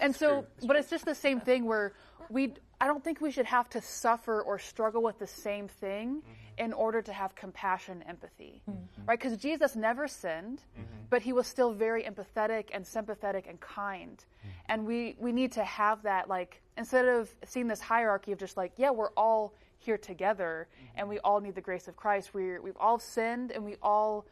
and 0.00 0.14
so, 0.14 0.46
but 0.64 0.76
it's 0.76 0.88
just 0.88 1.04
the 1.04 1.14
same 1.14 1.40
thing 1.40 1.64
where 1.64 1.92
we, 2.30 2.54
I 2.80 2.86
don't 2.86 3.02
think 3.02 3.20
we 3.20 3.30
should 3.30 3.46
have 3.46 3.68
to 3.70 3.82
suffer 3.82 4.40
or 4.40 4.58
struggle 4.58 5.02
with 5.02 5.18
the 5.18 5.26
same 5.26 5.68
thing 5.68 6.16
mm-hmm. 6.16 6.47
In 6.58 6.72
order 6.72 7.00
to 7.00 7.12
have 7.12 7.34
compassion, 7.34 8.02
empathy, 8.08 8.62
hmm. 8.64 8.76
right? 9.06 9.18
Because 9.18 9.38
Jesus 9.38 9.76
never 9.76 10.08
sinned, 10.08 10.60
mm-hmm. 10.78 11.04
but 11.08 11.22
he 11.22 11.32
was 11.32 11.46
still 11.46 11.72
very 11.72 12.02
empathetic 12.02 12.66
and 12.72 12.86
sympathetic 12.86 13.46
and 13.48 13.60
kind. 13.60 14.18
Mm-hmm. 14.18 14.48
And 14.66 14.86
we, 14.86 15.16
we 15.18 15.32
need 15.32 15.52
to 15.52 15.64
have 15.64 16.02
that, 16.02 16.28
like, 16.28 16.60
instead 16.76 17.06
of 17.06 17.30
seeing 17.46 17.68
this 17.68 17.80
hierarchy 17.80 18.32
of 18.32 18.38
just 18.38 18.56
like, 18.56 18.72
yeah, 18.76 18.90
we're 18.90 19.12
all 19.16 19.54
here 19.78 19.98
together 19.98 20.66
mm-hmm. 20.74 20.98
and 20.98 21.08
we 21.08 21.18
all 21.20 21.40
need 21.40 21.54
the 21.54 21.60
grace 21.60 21.86
of 21.86 21.96
Christ. 21.96 22.34
We're, 22.34 22.60
we've 22.60 22.76
all 22.78 22.98
sinned 22.98 23.52
and 23.52 23.64
we 23.64 23.76
all 23.82 24.26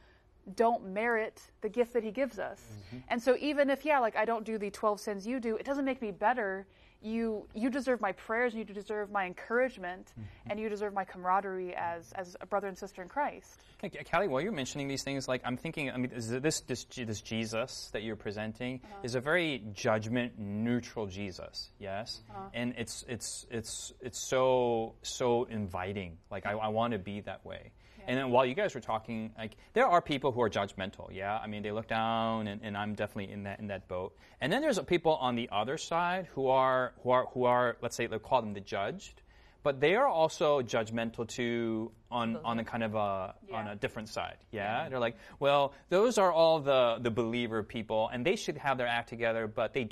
don't 0.54 0.92
merit 0.92 1.40
the 1.60 1.68
gift 1.68 1.92
that 1.94 2.04
he 2.04 2.10
gives 2.10 2.38
us. 2.38 2.60
And 3.08 3.20
so 3.20 3.36
even 3.40 3.68
if 3.68 3.84
yeah, 3.84 3.98
like 3.98 4.16
I 4.16 4.24
don't 4.24 4.44
do 4.44 4.58
the 4.58 4.70
12 4.70 5.00
sins 5.00 5.26
you 5.26 5.40
do, 5.40 5.56
it 5.56 5.66
doesn't 5.66 5.84
make 5.84 6.00
me 6.00 6.12
better. 6.12 6.66
You 7.06 7.46
you 7.54 7.70
deserve 7.70 8.00
my 8.00 8.10
prayers, 8.10 8.52
and 8.52 8.58
you 8.58 8.74
deserve 8.74 9.12
my 9.12 9.26
encouragement, 9.26 10.10
mm-hmm. 10.10 10.50
and 10.50 10.58
you 10.58 10.68
deserve 10.68 10.92
my 10.92 11.04
camaraderie 11.04 11.72
as 11.76 12.10
as 12.16 12.36
a 12.40 12.46
brother 12.46 12.66
and 12.66 12.76
sister 12.76 13.00
in 13.00 13.08
Christ. 13.08 13.62
Hey, 13.80 13.90
Callie, 14.10 14.26
while 14.26 14.40
you're 14.40 14.50
mentioning 14.50 14.88
these 14.88 15.04
things, 15.04 15.28
like 15.28 15.40
I'm 15.44 15.56
thinking, 15.56 15.88
I 15.88 15.98
mean, 15.98 16.10
is 16.10 16.28
this 16.28 16.62
this 16.62 16.84
this 16.84 17.20
Jesus 17.20 17.90
that 17.92 18.02
you're 18.02 18.16
presenting 18.16 18.80
uh-huh. 18.82 19.00
is 19.04 19.14
a 19.14 19.20
very 19.20 19.62
judgment 19.72 20.32
neutral 20.36 21.06
Jesus, 21.06 21.70
yes, 21.78 22.22
uh-huh. 22.28 22.48
and 22.54 22.74
it's 22.76 23.04
it's 23.06 23.46
it's 23.52 23.92
it's 24.00 24.18
so 24.18 24.94
so 25.02 25.44
inviting. 25.44 26.18
Like 26.28 26.44
I, 26.44 26.54
I 26.54 26.68
want 26.68 26.92
to 26.92 26.98
be 26.98 27.20
that 27.20 27.46
way. 27.46 27.70
And 28.06 28.16
then 28.18 28.30
while 28.30 28.46
you 28.46 28.54
guys 28.54 28.74
were 28.74 28.80
talking, 28.80 29.32
like 29.36 29.56
there 29.72 29.86
are 29.86 30.00
people 30.00 30.32
who 30.32 30.40
are 30.42 30.50
judgmental. 30.50 31.08
Yeah, 31.12 31.38
I 31.38 31.46
mean 31.46 31.62
they 31.62 31.72
look 31.72 31.88
down, 31.88 32.46
and, 32.46 32.60
and 32.62 32.76
I'm 32.76 32.94
definitely 32.94 33.32
in 33.32 33.42
that 33.44 33.58
in 33.58 33.66
that 33.68 33.88
boat. 33.88 34.16
And 34.40 34.52
then 34.52 34.62
there's 34.62 34.78
people 34.80 35.16
on 35.16 35.34
the 35.34 35.48
other 35.52 35.76
side 35.76 36.26
who 36.34 36.48
are 36.48 36.92
who 37.02 37.10
are 37.10 37.26
who 37.26 37.44
are 37.44 37.76
let's 37.82 37.96
say 37.96 38.06
they 38.06 38.18
call 38.18 38.42
them 38.42 38.54
the 38.54 38.60
judged, 38.60 39.22
but 39.62 39.80
they 39.80 39.96
are 39.96 40.06
also 40.06 40.62
judgmental 40.62 41.26
too 41.26 41.90
on 42.10 42.36
on 42.44 42.58
a 42.60 42.64
kind 42.64 42.84
of 42.84 42.94
a 42.94 43.34
on 43.52 43.68
a 43.68 43.76
different 43.76 44.08
side. 44.08 44.36
Yeah? 44.52 44.88
they're 44.88 45.00
like, 45.00 45.16
well, 45.40 45.74
those 45.88 46.18
are 46.18 46.32
all 46.32 46.60
the 46.60 46.98
the 47.00 47.10
believer 47.10 47.62
people, 47.62 48.08
and 48.12 48.24
they 48.24 48.36
should 48.36 48.56
have 48.58 48.78
their 48.78 48.86
act 48.86 49.08
together, 49.08 49.46
but 49.46 49.72
they. 49.74 49.88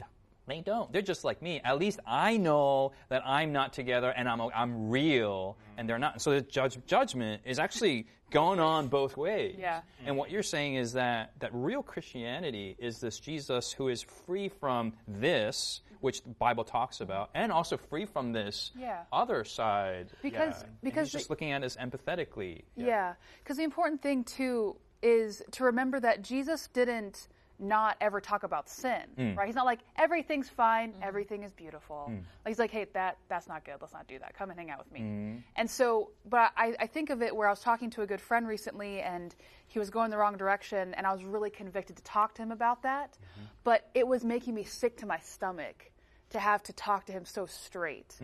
Don't. 0.46 0.56
They 0.56 0.62
don't. 0.62 0.92
They're 0.92 1.02
just 1.02 1.24
like 1.24 1.42
me. 1.42 1.60
At 1.64 1.78
least 1.78 2.00
I 2.06 2.36
know 2.36 2.92
that 3.08 3.22
I'm 3.26 3.52
not 3.52 3.72
together 3.72 4.10
and 4.10 4.28
I'm, 4.28 4.40
I'm 4.40 4.90
real 4.90 5.56
mm-hmm. 5.58 5.80
and 5.80 5.88
they're 5.88 5.98
not. 5.98 6.20
So 6.22 6.32
the 6.32 6.40
judge, 6.42 6.78
judgment 6.86 7.42
is 7.44 7.58
actually 7.58 8.06
going 8.30 8.58
on 8.60 8.88
both 8.88 9.16
ways. 9.16 9.56
Yeah. 9.58 9.82
And 10.04 10.16
what 10.16 10.30
you're 10.30 10.42
saying 10.42 10.74
is 10.74 10.94
that, 10.94 11.32
that 11.40 11.50
real 11.52 11.82
Christianity 11.82 12.74
is 12.78 13.00
this 13.00 13.18
Jesus 13.20 13.72
who 13.72 13.88
is 13.88 14.02
free 14.26 14.48
from 14.48 14.92
this, 15.06 15.80
which 16.00 16.22
the 16.22 16.30
Bible 16.30 16.64
talks 16.64 17.00
about, 17.00 17.30
and 17.34 17.52
also 17.52 17.76
free 17.76 18.06
from 18.06 18.32
this 18.32 18.72
Yeah. 18.76 19.04
other 19.12 19.44
side. 19.44 20.08
Because- 20.22 20.60
Yeah. 20.60 20.66
And 20.66 20.80
because 20.82 21.06
he's 21.08 21.12
just 21.12 21.28
the- 21.28 21.32
looking 21.32 21.52
at 21.52 21.62
us 21.62 21.76
empathetically. 21.76 22.62
Yeah, 22.76 23.14
because 23.42 23.56
the 23.56 23.62
important 23.62 24.02
thing 24.02 24.24
too 24.24 24.76
is 25.02 25.42
to 25.52 25.64
remember 25.64 26.00
that 26.00 26.22
Jesus 26.22 26.66
didn't 26.68 27.28
not 27.58 27.96
ever 28.00 28.20
talk 28.20 28.42
about 28.42 28.68
sin, 28.68 29.02
hmm. 29.16 29.34
right? 29.34 29.46
He's 29.46 29.54
not 29.54 29.64
like 29.64 29.80
everything's 29.96 30.48
fine, 30.48 30.90
hmm. 30.90 31.02
everything 31.02 31.42
is 31.42 31.52
beautiful. 31.52 32.06
Hmm. 32.08 32.14
Like, 32.44 32.48
he's 32.48 32.58
like, 32.58 32.70
hey, 32.70 32.86
that 32.94 33.18
that's 33.28 33.48
not 33.48 33.64
good. 33.64 33.76
Let's 33.80 33.92
not 33.92 34.06
do 34.08 34.18
that. 34.18 34.34
Come 34.36 34.50
and 34.50 34.58
hang 34.58 34.70
out 34.70 34.78
with 34.78 34.92
me. 34.92 35.42
And 35.56 35.70
so, 35.70 36.10
but 36.28 36.52
I, 36.56 36.74
I 36.80 36.86
think 36.86 37.10
of 37.10 37.22
it 37.22 37.34
where 37.34 37.48
I 37.48 37.50
was 37.50 37.60
talking 37.60 37.90
to 37.90 38.02
a 38.02 38.06
good 38.06 38.20
friend 38.20 38.46
recently, 38.46 39.00
and 39.00 39.34
he 39.66 39.78
was 39.78 39.90
going 39.90 40.10
the 40.10 40.18
wrong 40.18 40.36
direction, 40.36 40.94
and 40.94 41.06
I 41.06 41.12
was 41.12 41.24
really 41.24 41.50
convicted 41.50 41.96
to 41.96 42.02
talk 42.02 42.34
to 42.34 42.42
him 42.42 42.52
about 42.52 42.82
that. 42.82 43.12
Mm-hmm. 43.12 43.44
But 43.62 43.90
it 43.94 44.06
was 44.06 44.24
making 44.24 44.54
me 44.54 44.64
sick 44.64 44.96
to 44.98 45.06
my 45.06 45.18
stomach 45.18 45.90
to 46.30 46.38
have 46.38 46.62
to 46.64 46.72
talk 46.72 47.06
to 47.06 47.12
him 47.12 47.24
so 47.24 47.46
straight. 47.46 48.16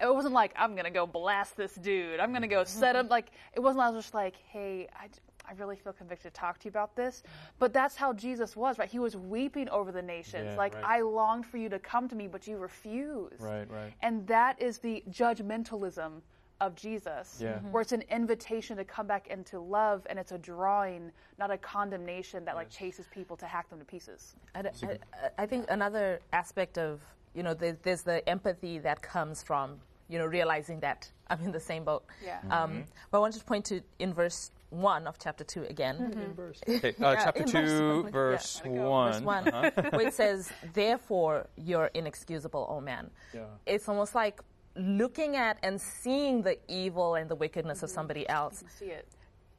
It 0.00 0.12
wasn't 0.12 0.34
like 0.34 0.52
I'm 0.56 0.74
gonna 0.74 0.90
go 0.90 1.06
blast 1.06 1.56
this 1.56 1.74
dude. 1.74 2.18
I'm 2.18 2.32
gonna 2.32 2.48
go 2.48 2.64
set 2.64 2.96
him 2.96 3.08
like 3.10 3.28
it 3.54 3.60
wasn't. 3.60 3.84
I 3.84 3.90
was 3.90 4.04
just 4.04 4.14
like, 4.14 4.34
hey, 4.48 4.88
I, 4.92 5.08
I 5.48 5.52
really 5.54 5.76
feel 5.76 5.92
convicted 5.92 6.32
to 6.32 6.40
talk 6.40 6.58
to 6.60 6.64
you 6.64 6.70
about 6.70 6.96
this. 6.96 7.22
But 7.58 7.72
that's 7.72 7.96
how 7.96 8.12
Jesus 8.12 8.56
was, 8.56 8.78
right? 8.78 8.88
He 8.88 8.98
was 8.98 9.16
weeping 9.16 9.68
over 9.68 9.92
the 9.92 10.02
nations. 10.02 10.46
Yeah, 10.52 10.56
like 10.56 10.74
right. 10.74 10.84
I 10.84 11.00
longed 11.02 11.46
for 11.46 11.58
you 11.58 11.68
to 11.68 11.78
come 11.78 12.08
to 12.08 12.16
me, 12.16 12.26
but 12.28 12.46
you 12.46 12.56
refused. 12.56 13.40
Right, 13.42 13.70
right. 13.70 13.92
And 14.02 14.26
that 14.26 14.60
is 14.60 14.78
the 14.78 15.02
judgmentalism 15.10 16.20
of 16.60 16.74
Jesus, 16.76 17.40
Yeah. 17.42 17.58
where 17.72 17.82
it's 17.82 17.92
an 17.92 18.02
invitation 18.10 18.76
to 18.76 18.84
come 18.84 19.06
back 19.06 19.26
into 19.26 19.58
love, 19.58 20.06
and 20.08 20.18
it's 20.18 20.32
a 20.32 20.38
drawing, 20.38 21.10
not 21.38 21.50
a 21.50 21.58
condemnation 21.58 22.44
that 22.44 22.54
like 22.54 22.70
chases 22.70 23.06
people 23.10 23.36
to 23.38 23.46
hack 23.46 23.68
them 23.68 23.78
to 23.80 23.84
pieces. 23.84 24.36
I, 24.54 24.60
I- 24.60 24.98
I 25.38 25.46
think 25.46 25.66
another 25.68 26.20
aspect 26.32 26.78
of 26.78 27.00
you 27.34 27.42
know 27.42 27.52
there's, 27.54 27.76
there's 27.82 28.02
the 28.02 28.26
empathy 28.28 28.78
that 28.78 29.02
comes 29.02 29.42
from 29.42 29.80
you 30.08 30.18
know 30.18 30.26
realizing 30.26 30.78
that 30.80 31.10
I'm 31.28 31.40
in 31.42 31.50
the 31.50 31.60
same 31.60 31.82
boat. 31.84 32.04
Yeah. 32.24 32.38
Um, 32.50 32.84
but 33.10 33.18
I 33.18 33.20
wanted 33.20 33.40
to 33.40 33.44
point 33.44 33.64
to 33.66 33.80
in 33.98 34.14
verse 34.14 34.52
one 34.74 35.06
of 35.06 35.18
chapter 35.18 35.44
two 35.44 35.64
again. 35.64 35.96
Mm-hmm. 35.98 36.34
Okay, 36.76 36.94
uh, 37.02 37.14
chapter 37.16 37.42
in 37.42 38.10
verse 38.10 38.60
2, 38.62 38.70
one. 38.70 39.12
verse 39.12 39.12
1. 39.12 39.12
Verse 39.12 39.22
one, 39.22 39.48
uh-huh. 39.48 39.90
where 39.90 40.08
it 40.08 40.14
says, 40.14 40.50
"Therefore 40.74 41.46
you're 41.56 41.90
inexcusable, 41.94 42.66
O 42.68 42.80
man." 42.80 43.10
Yeah. 43.32 43.44
It's 43.66 43.88
almost 43.88 44.14
like 44.14 44.40
looking 44.76 45.36
at 45.36 45.58
and 45.62 45.80
seeing 45.80 46.42
the 46.42 46.58
evil 46.68 47.14
and 47.14 47.30
the 47.30 47.36
wickedness 47.36 47.82
of 47.82 47.88
mm-hmm. 47.88 47.94
somebody 47.94 48.28
else. 48.28 48.64
See 48.78 48.86
it. 48.86 49.08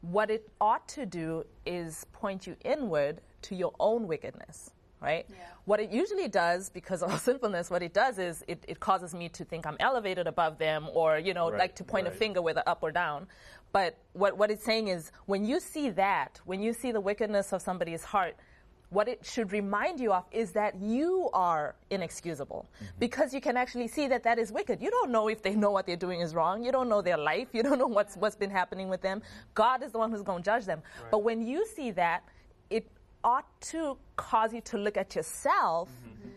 What 0.01 0.29
it 0.29 0.49
ought 0.61 0.87
to 0.89 1.05
do 1.05 1.45
is 1.65 2.05
point 2.11 2.45
you 2.45 2.55
inward 2.63 3.21
to 3.43 3.55
your 3.55 3.73
own 3.79 4.07
wickedness, 4.07 4.71
right? 5.01 5.25
Yeah. 5.29 5.35
What 5.65 5.79
it 5.79 5.91
usually 5.91 6.27
does, 6.27 6.69
because 6.69 7.01
of 7.01 7.11
our 7.11 7.17
sinfulness, 7.17 7.71
what 7.71 7.81
it 7.81 7.93
does 7.93 8.19
is 8.19 8.43
it, 8.47 8.63
it 8.67 8.79
causes 8.79 9.15
me 9.15 9.29
to 9.29 9.43
think 9.43 9.65
I'm 9.65 9.77
elevated 9.79 10.27
above 10.27 10.59
them 10.59 10.87
or, 10.93 11.17
you 11.17 11.33
know, 11.33 11.49
Right, 11.49 11.59
like 11.59 11.75
to 11.75 11.83
point 11.83 12.07
a 12.07 12.11
finger 12.11 12.41
whether 12.41 12.61
up 12.67 12.83
or 12.83 12.91
down. 12.91 13.27
But 13.75 13.97
what, 14.13 14.37
what 14.37 14.51
it's 14.51 14.63
saying 14.63 14.87
is 14.87 15.11
when 15.25 15.43
you 15.43 15.59
see 15.59 15.89
that, 15.89 16.39
when 16.45 16.61
you 16.61 16.71
see 16.71 16.93
the 16.93 17.01
wickedness 17.01 17.51
of 17.51 17.61
somebody's 17.61 18.05
heart, 18.05 18.37
what 18.89 19.09
it 19.09 19.25
should 19.25 19.51
remind 19.51 19.99
you 19.99 20.13
of 20.13 20.23
is 20.31 20.53
that 20.53 20.79
you 20.79 21.29
are 21.33 21.75
inexcusable 21.89 22.69
mm-hmm. 22.73 22.85
because 22.99 23.33
you 23.33 23.41
can 23.41 23.57
actually 23.57 23.89
see 23.89 24.07
that 24.07 24.23
that 24.23 24.39
is 24.39 24.49
wicked. 24.49 24.81
You 24.81 24.89
don't 24.91 25.11
know 25.11 25.27
if 25.27 25.41
they 25.41 25.55
know 25.55 25.71
what 25.71 25.85
they're 25.85 25.97
doing 25.97 26.21
is 26.21 26.33
wrong. 26.33 26.63
You 26.63 26.71
don't 26.71 26.87
know 26.87 27.01
their 27.01 27.17
life. 27.17 27.49
You 27.51 27.63
don't 27.63 27.77
know 27.77 27.87
what's 27.87 28.15
what's 28.15 28.37
been 28.37 28.49
happening 28.49 28.87
with 28.87 29.01
them. 29.01 29.21
God 29.55 29.83
is 29.83 29.91
the 29.91 29.97
one 29.97 30.09
who's 30.09 30.21
going 30.21 30.41
to 30.41 30.45
judge 30.45 30.63
them. 30.63 30.81
But 31.11 31.23
when 31.23 31.45
you 31.45 31.67
see 31.67 31.91
that, 31.91 32.23
it 32.69 32.87
ought 33.25 33.59
to 33.73 33.97
cause 34.15 34.53
you 34.53 34.61
to 34.71 34.77
look 34.77 34.95
at 34.95 35.15
yourself 35.17 35.89
mm-hmm. 35.89 36.29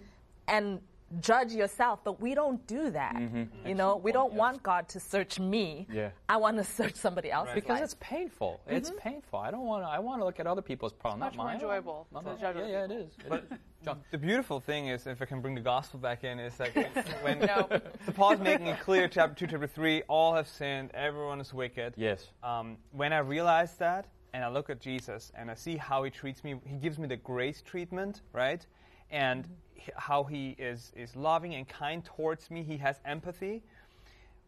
and 0.48 0.81
judge 1.20 1.52
yourself, 1.52 2.00
but 2.04 2.20
we 2.20 2.34
don't 2.34 2.64
do 2.66 2.90
that. 2.90 3.16
Mm-hmm. 3.16 3.66
You 3.66 3.74
know, 3.74 3.96
we 3.96 4.12
don't 4.12 4.32
want 4.32 4.62
God 4.62 4.88
to 4.90 5.00
search 5.00 5.40
me. 5.40 5.86
Yeah. 5.92 6.10
I 6.28 6.36
want 6.36 6.56
to 6.58 6.64
search 6.78 6.94
somebody 6.94 7.30
else 7.30 7.48
because 7.54 7.80
it's 7.80 7.96
painful. 8.00 8.60
It's 8.66 8.90
mm-hmm. 8.90 8.98
painful. 8.98 9.38
I 9.38 9.50
don't 9.50 9.64
want 9.64 9.84
to. 9.84 9.88
I 9.88 9.98
want 9.98 10.20
to 10.20 10.24
look 10.24 10.40
at 10.40 10.46
other 10.46 10.62
people's 10.62 10.92
problems, 10.92 11.20
much 11.20 11.32
not 11.32 11.36
more 11.36 11.46
mine. 11.46 11.54
enjoyable 11.56 12.06
Not 12.12 12.24
to 12.24 12.30
mine. 12.30 12.40
judge 12.40 12.56
yeah, 12.56 12.66
yeah, 12.66 12.84
it 12.84 12.90
is. 12.90 13.12
But 13.28 13.48
John. 13.84 14.00
the 14.10 14.18
beautiful 14.18 14.60
thing 14.60 14.88
is, 14.88 15.06
if 15.06 15.22
I 15.22 15.24
can 15.24 15.40
bring 15.40 15.54
the 15.54 15.60
gospel 15.60 16.00
back 16.00 16.24
in, 16.24 16.38
is 16.38 16.58
like 16.58 16.74
when 17.22 17.38
No. 17.40 17.68
so 18.06 18.12
Paul's 18.12 18.40
making 18.40 18.66
it 18.66 18.80
clear, 18.80 19.08
chapter 19.08 19.46
two, 19.46 19.50
chapter 19.50 19.66
three, 19.66 20.02
all 20.08 20.34
have 20.34 20.48
sinned, 20.48 20.90
everyone 20.94 21.40
is 21.40 21.54
wicked. 21.54 21.94
Yes. 21.96 22.26
Um, 22.42 22.76
when 22.92 23.12
I 23.12 23.18
realize 23.18 23.76
that, 23.76 24.06
and 24.34 24.44
I 24.44 24.48
look 24.48 24.68
at 24.70 24.80
Jesus, 24.80 25.32
and 25.34 25.50
I 25.50 25.54
see 25.54 25.76
how 25.76 26.02
he 26.04 26.10
treats 26.10 26.44
me, 26.44 26.56
he 26.64 26.76
gives 26.76 26.98
me 26.98 27.08
the 27.08 27.16
grace 27.16 27.62
treatment, 27.62 28.22
right? 28.32 28.64
And 29.10 29.44
h- 29.44 29.50
how 29.96 30.24
he 30.24 30.56
is 30.58 30.92
is 30.96 31.16
loving 31.16 31.54
and 31.54 31.68
kind 31.68 32.04
towards 32.04 32.50
me. 32.50 32.62
He 32.62 32.76
has 32.78 33.00
empathy. 33.04 33.62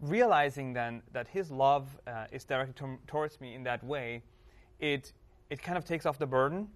Realizing 0.01 0.73
then 0.73 1.03
that 1.13 1.29
his 1.29 1.51
love 1.51 1.87
uh, 2.07 2.25
is 2.33 2.45
directed 2.45 2.77
to, 2.77 2.99
towards 3.07 3.41
me 3.41 3.55
in 3.55 3.63
that 3.65 3.85
way, 3.85 4.23
it 4.79 5.13
it 5.51 5.63
kind 5.63 5.77
of 5.77 5.85
takes 5.85 6.07
off 6.07 6.19
the 6.19 6.27
burden 6.27 6.69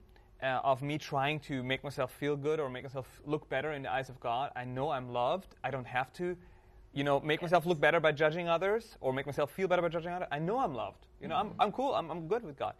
uh, 0.43 0.61
of 0.63 0.83
me 0.83 0.99
trying 0.99 1.41
to 1.41 1.63
make 1.63 1.83
myself 1.83 2.13
feel 2.13 2.37
good 2.37 2.61
or 2.61 2.69
make 2.69 2.83
myself 2.83 3.23
look 3.25 3.49
better 3.49 3.73
in 3.73 3.83
the 3.83 3.91
eyes 3.91 4.09
of 4.09 4.21
God. 4.21 4.51
I 4.55 4.65
know 4.65 4.91
I'm 4.91 5.09
loved. 5.11 5.57
I 5.65 5.71
don't 5.71 5.87
have 5.87 6.13
to, 6.15 6.37
you 6.93 7.05
know, 7.05 7.21
make 7.21 7.41
myself 7.41 7.65
look 7.65 7.81
better 7.81 7.99
by 7.99 8.13
judging 8.13 8.49
others 8.49 8.97
or 9.01 9.13
make 9.13 9.27
myself 9.27 9.51
feel 9.51 9.69
better 9.69 9.81
by 9.81 9.89
judging 9.89 10.13
others. 10.13 10.29
I 10.31 10.39
know 10.39 10.59
I'm 10.59 10.75
loved. 10.75 11.07
You 11.21 11.29
know, 11.29 11.37
I'm, 11.37 11.53
I'm 11.59 11.73
cool. 11.73 11.95
I'm, 11.95 12.11
I'm 12.11 12.29
good 12.29 12.45
with 12.45 12.59
God. 12.59 12.75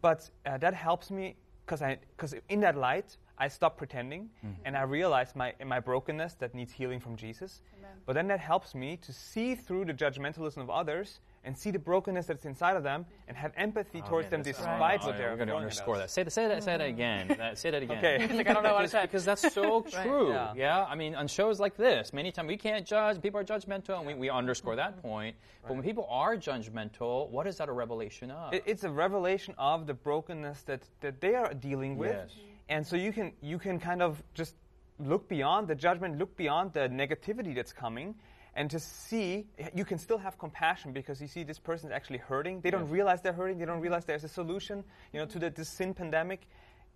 But 0.00 0.30
uh, 0.46 0.56
that 0.58 0.72
helps 0.72 1.10
me 1.10 1.36
because 1.66 2.34
in 2.48 2.60
that 2.60 2.76
light 2.76 3.16
I 3.38 3.48
stop 3.48 3.76
pretending 3.76 4.30
mm-hmm. 4.44 4.60
and 4.64 4.76
I 4.76 4.82
realize 4.82 5.34
my 5.34 5.54
my 5.64 5.80
brokenness 5.80 6.34
that 6.34 6.54
needs 6.54 6.72
healing 6.72 7.00
from 7.00 7.16
Jesus. 7.16 7.60
But 8.04 8.14
then 8.14 8.26
that 8.28 8.40
helps 8.40 8.74
me 8.74 8.96
to 8.96 9.12
see 9.12 9.54
through 9.54 9.84
the 9.84 9.94
judgmentalism 9.94 10.58
of 10.58 10.70
others 10.70 11.20
and 11.44 11.56
see 11.56 11.70
the 11.70 11.78
brokenness 11.78 12.26
that's 12.26 12.44
inside 12.44 12.76
of 12.76 12.82
them 12.82 13.04
and 13.28 13.36
have 13.36 13.52
empathy 13.56 14.02
oh, 14.04 14.08
towards 14.08 14.28
them 14.28 14.42
despite 14.42 15.00
Oh, 15.02 15.06
what 15.06 15.14
yeah, 15.14 15.18
they're 15.18 15.30
We're 15.30 15.36
going 15.36 15.48
to 15.48 15.56
underscore 15.56 15.98
that. 15.98 16.10
Say 16.10 16.22
that. 16.22 16.30
Say 16.30 16.46
that. 16.48 16.62
Say 16.62 16.76
that 16.76 16.86
again. 16.86 17.28
That- 17.42 17.58
say 17.58 17.70
that 17.70 17.82
again. 17.82 17.98
Okay. 17.98 18.36
Like, 18.36 18.48
I 18.48 18.52
don't 18.52 18.62
know 18.62 18.74
what 18.74 18.80
I 18.80 18.82
because, 18.82 18.90
said. 18.92 19.02
because 19.02 19.24
that's 19.24 19.52
so 19.52 19.80
true. 20.02 20.30
Yeah. 20.30 20.52
Yeah. 20.54 20.84
I 20.84 20.94
mean, 20.94 21.14
on 21.14 21.26
shows 21.26 21.58
like 21.58 21.76
this, 21.76 22.12
many 22.12 22.30
times 22.30 22.48
we 22.48 22.56
can't 22.56 22.86
judge. 22.86 23.20
People 23.20 23.40
are 23.40 23.44
judgmental, 23.44 23.98
and 23.98 24.06
we, 24.06 24.14
we 24.14 24.30
underscore 24.30 24.76
that 24.76 24.92
mm-hmm. 24.98 25.08
point. 25.08 25.36
But 25.62 25.74
when 25.74 25.82
people 25.82 26.06
are 26.10 26.36
judgmental, 26.36 27.28
what 27.30 27.46
is 27.46 27.56
that 27.56 27.68
a 27.68 27.72
revelation 27.72 28.30
of? 28.30 28.52
It, 28.52 28.62
it's 28.66 28.84
a 28.84 28.90
revelation 28.90 29.54
of 29.58 29.86
the 29.86 29.94
brokenness 29.94 30.62
that, 30.62 30.82
that 31.00 31.20
they 31.20 31.34
are 31.34 31.52
dealing 31.54 31.96
with. 31.96 32.12
Yes. 32.12 32.30
And 32.72 32.86
so 32.86 32.96
you 32.96 33.12
can 33.12 33.32
you 33.42 33.58
can 33.58 33.78
kind 33.78 34.00
of 34.00 34.22
just 34.32 34.54
look 34.98 35.28
beyond 35.28 35.68
the 35.68 35.74
judgment, 35.74 36.18
look 36.18 36.34
beyond 36.38 36.72
the 36.72 36.88
negativity 36.88 37.54
that's 37.54 37.72
coming, 37.72 38.14
and 38.54 38.70
to 38.70 38.80
see 38.80 39.46
you 39.74 39.84
can 39.84 39.98
still 39.98 40.16
have 40.16 40.38
compassion 40.38 40.92
because 40.92 41.20
you 41.20 41.28
see 41.28 41.42
this 41.42 41.58
person 41.58 41.90
is 41.90 41.94
actually 41.94 42.18
hurting. 42.18 42.62
They 42.62 42.70
don't 42.70 42.88
realize 42.88 43.20
they're 43.20 43.34
hurting. 43.34 43.58
They 43.58 43.66
don't 43.66 43.74
mm-hmm. 43.74 43.82
realize 43.82 44.06
there's 44.06 44.24
a 44.24 44.28
solution, 44.28 44.84
you 45.12 45.20
know, 45.20 45.26
to 45.26 45.38
the, 45.38 45.50
this 45.50 45.68
sin 45.68 45.92
pandemic, 45.92 46.48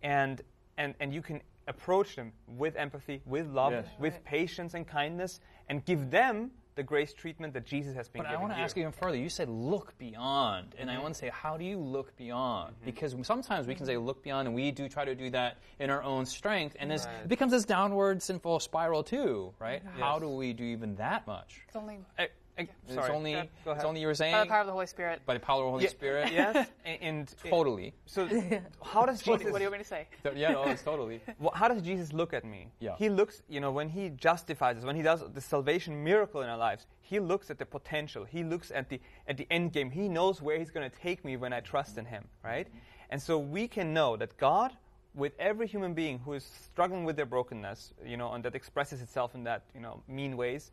and 0.02 0.40
and 0.78 0.94
and 0.98 1.12
you 1.12 1.20
can 1.20 1.42
approach 1.68 2.16
them 2.16 2.32
with 2.46 2.74
empathy, 2.76 3.20
with 3.26 3.46
love, 3.48 3.72
Yes. 3.72 3.86
with 3.98 4.24
patience 4.24 4.72
and 4.72 4.86
kindness, 4.86 5.40
and 5.68 5.84
give 5.84 6.10
them 6.10 6.52
the 6.76 6.82
grace 6.82 7.14
treatment 7.14 7.54
that 7.54 7.64
Jesus 7.64 7.94
has 7.94 8.06
been 8.06 8.22
But 8.22 8.30
I 8.30 8.36
want 8.36 8.52
to 8.52 8.58
ask 8.58 8.76
you 8.76 8.82
even 8.82 8.92
further. 8.92 9.16
You 9.16 9.30
said 9.30 9.48
look 9.48 9.96
beyond, 9.98 10.74
and 10.78 10.90
I 10.90 10.94
mm-hmm. 10.94 11.02
want 11.02 11.14
to 11.14 11.18
say, 11.18 11.30
how 11.32 11.56
do 11.56 11.64
you 11.64 11.78
look 11.78 12.14
beyond? 12.16 12.74
Mm-hmm. 12.74 12.84
Because 12.84 13.16
sometimes 13.22 13.66
we 13.66 13.74
can 13.74 13.86
say 13.86 13.96
look 13.96 14.22
beyond, 14.22 14.46
and 14.46 14.54
we 14.54 14.70
do 14.70 14.88
try 14.88 15.04
to 15.04 15.14
do 15.14 15.30
that 15.30 15.56
in 15.80 15.88
our 15.88 16.02
own 16.02 16.26
strength, 16.26 16.76
and 16.78 16.90
this, 16.90 17.06
it 17.22 17.28
becomes 17.28 17.52
this 17.52 17.64
downward 17.64 18.22
sinful 18.22 18.60
spiral 18.60 19.02
too, 19.02 19.52
right? 19.58 19.84
Mm-hmm. 19.84 20.00
How 20.00 20.18
do 20.18 20.28
we 20.28 20.52
do 20.52 20.64
even 20.64 20.94
that 20.96 21.26
much? 21.26 21.62
It's 21.66 21.76
only 21.76 21.98
I- 22.18 22.28
I- 22.58 22.68
It's 22.86 22.94
sorry. 22.94 23.10
only, 23.12 23.50
Go 23.64 23.72
it's 23.72 23.84
only 23.84 24.00
you 24.00 24.06
were 24.06 24.14
saying 24.14 24.32
by 24.32 24.44
the 24.44 24.48
power 24.48 24.60
of 24.62 24.66
the 24.66 24.72
Holy 24.72 24.86
Spirit. 24.86 25.20
by 25.26 25.34
the 25.34 25.40
power 25.40 25.60
of 25.62 25.66
the 25.66 25.70
Holy 25.72 25.84
Ye- 25.84 25.90
Spirit. 25.90 26.32
yes, 26.32 26.68
and, 26.84 27.02
and 27.02 27.34
Totally. 27.50 27.92
So, 28.06 28.26
how 28.82 29.04
does 29.04 29.20
Jesus? 29.20 29.28
what 29.52 29.58
do 29.58 29.64
you 29.64 29.70
want 29.70 29.72
me 29.72 29.78
to 29.78 29.84
say? 29.84 30.08
yeah, 30.34 30.52
no, 30.52 30.64
it's 30.64 30.82
totally. 30.82 31.20
wh- 31.42 31.54
how 31.54 31.68
does 31.68 31.82
Jesus 31.82 32.12
look 32.14 32.32
at 32.32 32.44
me? 32.44 32.68
Yeah. 32.80 32.94
He 32.96 33.08
looks, 33.10 33.42
you 33.48 33.60
know, 33.60 33.72
when 33.72 33.88
he 33.90 34.08
justifies 34.10 34.78
us, 34.78 34.84
when 34.84 34.96
he 34.96 35.02
does 35.02 35.22
the 35.34 35.40
salvation 35.40 36.02
miracle 36.02 36.40
in 36.42 36.48
our 36.48 36.56
lives, 36.56 36.86
he 37.00 37.20
looks 37.20 37.50
at 37.50 37.58
the 37.58 37.66
potential. 37.66 38.24
He 38.24 38.42
looks 38.42 38.70
at 38.70 38.88
the 38.88 39.00
at 39.28 39.36
the 39.36 39.46
end 39.50 39.72
game. 39.72 39.90
He 39.90 40.08
knows 40.08 40.40
where 40.40 40.58
he's 40.58 40.70
going 40.70 40.88
to 40.90 40.96
take 40.96 41.24
me 41.24 41.36
when 41.36 41.52
I 41.52 41.60
trust 41.60 41.98
in 41.98 42.04
him, 42.06 42.24
right? 42.42 42.66
And 43.10 43.20
so 43.20 43.38
we 43.38 43.68
can 43.68 43.92
know 43.92 44.16
that 44.16 44.36
God, 44.38 44.72
with 45.14 45.32
every 45.38 45.66
human 45.66 45.92
being 45.94 46.18
who 46.20 46.32
is 46.32 46.44
struggling 46.64 47.04
with 47.04 47.16
their 47.16 47.26
brokenness, 47.26 47.92
you 48.04 48.16
know, 48.16 48.32
and 48.32 48.42
that 48.44 48.54
expresses 48.54 49.00
itself 49.02 49.34
in 49.34 49.44
that, 49.44 49.62
you 49.74 49.80
know, 49.80 50.02
mean 50.08 50.36
ways, 50.36 50.72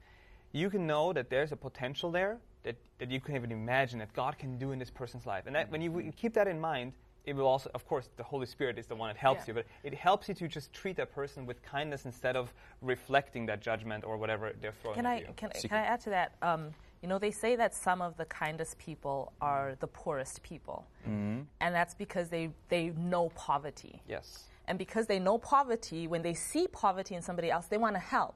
you 0.54 0.70
can 0.70 0.88
know 0.88 1.12
that 1.14 1.30
there's 1.30 1.52
a 1.52 1.56
potential 1.58 2.10
there 2.12 2.38
that, 2.64 2.78
that 3.00 3.12
you 3.12 3.20
can 3.20 3.36
even 3.36 3.52
imagine 3.52 4.00
that 4.00 4.14
God 4.14 4.38
can 4.38 4.58
do 4.58 4.72
in 4.72 4.80
this 4.80 4.90
person's 4.90 5.26
life. 5.26 5.44
And 5.48 5.56
that, 5.56 5.70
when 5.70 5.82
you 5.82 6.14
keep 6.16 6.34
that 6.36 6.48
in 6.48 6.62
mind, 6.62 6.94
it 7.26 7.36
will 7.36 7.48
also, 7.48 7.70
of 7.74 7.86
course, 7.88 8.10
the 8.18 8.24
Holy 8.24 8.46
Spirit 8.46 8.78
is 8.78 8.86
the 8.86 8.96
one 8.96 9.10
that 9.10 9.18
helps 9.18 9.42
Yeah. 9.42 9.46
you, 9.48 9.54
but 9.56 9.66
it 9.84 9.94
helps 9.94 10.28
you 10.30 10.36
to 10.36 10.48
just 10.48 10.72
treat 10.74 10.96
that 10.98 11.12
person 11.14 11.46
with 11.46 11.62
kindness 11.64 12.06
instead 12.06 12.36
of 12.36 12.54
reflecting 12.82 13.46
that 13.48 13.62
judgment 13.62 14.04
or 14.04 14.18
whatever 14.18 14.54
they're 14.62 14.74
throwing 14.82 14.96
Can 14.96 15.06
at 15.06 15.12
I 15.12 15.18
you. 15.20 15.28
can, 15.36 15.50
can 15.50 15.74
I 15.78 15.86
add 15.86 16.02
to 16.02 16.10
that? 16.12 16.34
Um, 16.42 16.70
you 17.02 17.10
know, 17.10 17.18
they 17.20 17.32
say 17.32 17.56
that 17.56 17.74
some 17.74 18.02
of 18.02 18.16
the 18.18 18.26
kindest 18.26 18.78
people 18.78 19.34
are 19.42 19.76
the 19.80 19.88
poorest 19.88 20.44
people, 20.44 20.86
and 21.06 21.48
that's 21.60 21.94
because 21.96 22.30
they 22.30 22.50
they 22.70 22.90
know 22.92 23.30
poverty. 23.36 24.02
yes. 24.08 24.44
And 24.66 24.78
because 24.80 25.08
they 25.08 25.20
know 25.20 25.38
poverty, 25.38 26.08
when 26.08 26.22
they 26.22 26.34
see 26.34 26.68
poverty 26.68 27.16
in 27.16 27.22
somebody 27.22 27.52
else, 27.52 27.66
they 27.68 27.78
want 27.78 27.96
to 27.96 28.00
help. 28.00 28.36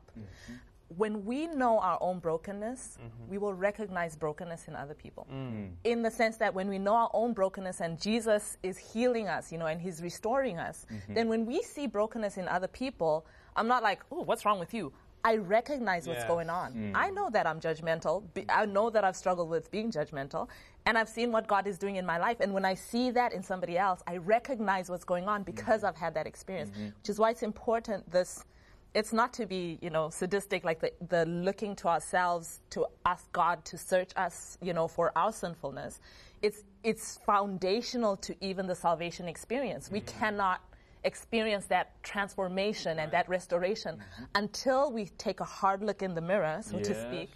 When 0.96 1.26
we 1.26 1.48
know 1.48 1.80
our 1.80 1.98
own 2.02 2.20
brokenness, 2.20 2.98
mm-hmm. 2.98 3.30
we 3.32 3.38
will 3.38 3.54
recognize 3.54 4.16
brokenness 4.16 4.68
in 4.68 4.76
other 4.76 4.94
people. 4.94 5.28
Mm. 5.32 5.72
In 5.84 6.02
the 6.02 6.12
sense 6.12 6.38
that 6.38 6.54
when 6.54 6.70
we 6.70 6.80
know 6.80 6.96
our 6.96 7.10
own 7.14 7.34
brokenness 7.34 7.82
and 7.82 8.00
Jesus 8.00 8.58
is 8.64 8.78
healing 8.78 9.28
us, 9.28 9.52
you 9.52 9.58
know, 9.58 9.66
and 9.66 9.82
He's 9.82 10.02
restoring 10.02 10.58
us, 10.60 10.86
mm-hmm. 10.92 11.14
then 11.14 11.28
when 11.28 11.46
we 11.46 11.62
see 11.62 11.88
brokenness 11.88 12.38
in 12.38 12.48
other 12.48 12.68
people, 12.68 13.26
I'm 13.56 13.68
not 13.68 13.84
like, 13.84 14.02
oh, 14.12 14.22
what's 14.22 14.46
wrong 14.46 14.60
with 14.60 14.74
you? 14.74 14.94
I 15.24 15.36
recognize 15.36 16.08
what's 16.08 16.20
Yes. 16.20 16.28
going 16.28 16.50
on. 16.50 16.74
Mm. 16.74 16.92
I 16.96 17.10
know 17.10 17.30
that 17.32 17.46
I'm 17.46 17.60
judgmental. 17.60 18.24
Be- 18.34 18.46
I 18.48 18.66
know 18.66 18.90
that 18.90 19.04
I've 19.04 19.16
struggled 19.16 19.50
with 19.50 19.70
being 19.72 19.92
judgmental. 19.92 20.48
And 20.86 20.98
I've 20.98 21.10
seen 21.10 21.34
what 21.34 21.48
God 21.48 21.68
is 21.68 21.78
doing 21.78 21.98
in 21.98 22.06
my 22.06 22.18
life. 22.18 22.40
And 22.40 22.54
when 22.54 22.64
I 22.64 22.76
see 22.76 23.12
that 23.12 23.34
in 23.34 23.44
somebody 23.44 23.78
else, 23.78 24.02
I 24.08 24.18
recognize 24.18 24.90
what's 24.90 25.04
going 25.04 25.28
on 25.28 25.44
because 25.44 25.80
mm-hmm. 25.82 25.88
I've 25.88 25.98
had 25.98 26.14
that 26.14 26.28
experience. 26.28 26.72
Which 26.78 27.10
is 27.10 27.20
why 27.20 27.32
it's 27.32 27.44
important 27.44 28.10
this 28.10 28.46
it's 28.98 29.14
not 29.14 29.32
to 29.34 29.46
be, 29.46 29.78
you 29.80 29.92
know, 29.92 30.10
sadistic 30.10 30.66
like 30.66 30.80
the, 30.80 30.92
the 31.10 31.24
looking 31.28 31.76
to 31.76 31.88
ourselves 31.88 32.62
to 32.72 32.88
ask 33.06 33.32
God 33.32 33.64
to 33.66 33.78
search 33.78 34.10
us, 34.16 34.58
you 34.60 34.74
know, 34.74 34.88
for 34.88 35.12
our 35.16 35.32
sinfulness. 35.32 36.00
It's 36.42 36.64
it's 36.84 37.20
foundational 37.24 38.18
to 38.18 38.36
even 38.42 38.66
the 38.66 38.74
salvation 38.74 39.28
experience. 39.28 39.92
We 39.92 40.02
mm-hmm. 40.02 40.20
cannot 40.20 40.62
experience 41.04 41.68
that 41.68 42.02
transformation 42.02 42.98
and 42.98 43.12
that 43.12 43.30
restoration 43.30 43.98
mm-hmm. 43.98 44.24
until 44.34 44.92
we 44.92 45.06
take 45.20 45.42
a 45.42 45.50
hard 45.60 45.84
look 45.84 46.02
in 46.02 46.16
the 46.16 46.22
mirror, 46.22 46.60
so 46.62 46.80
to 46.80 46.94
speak, 47.08 47.30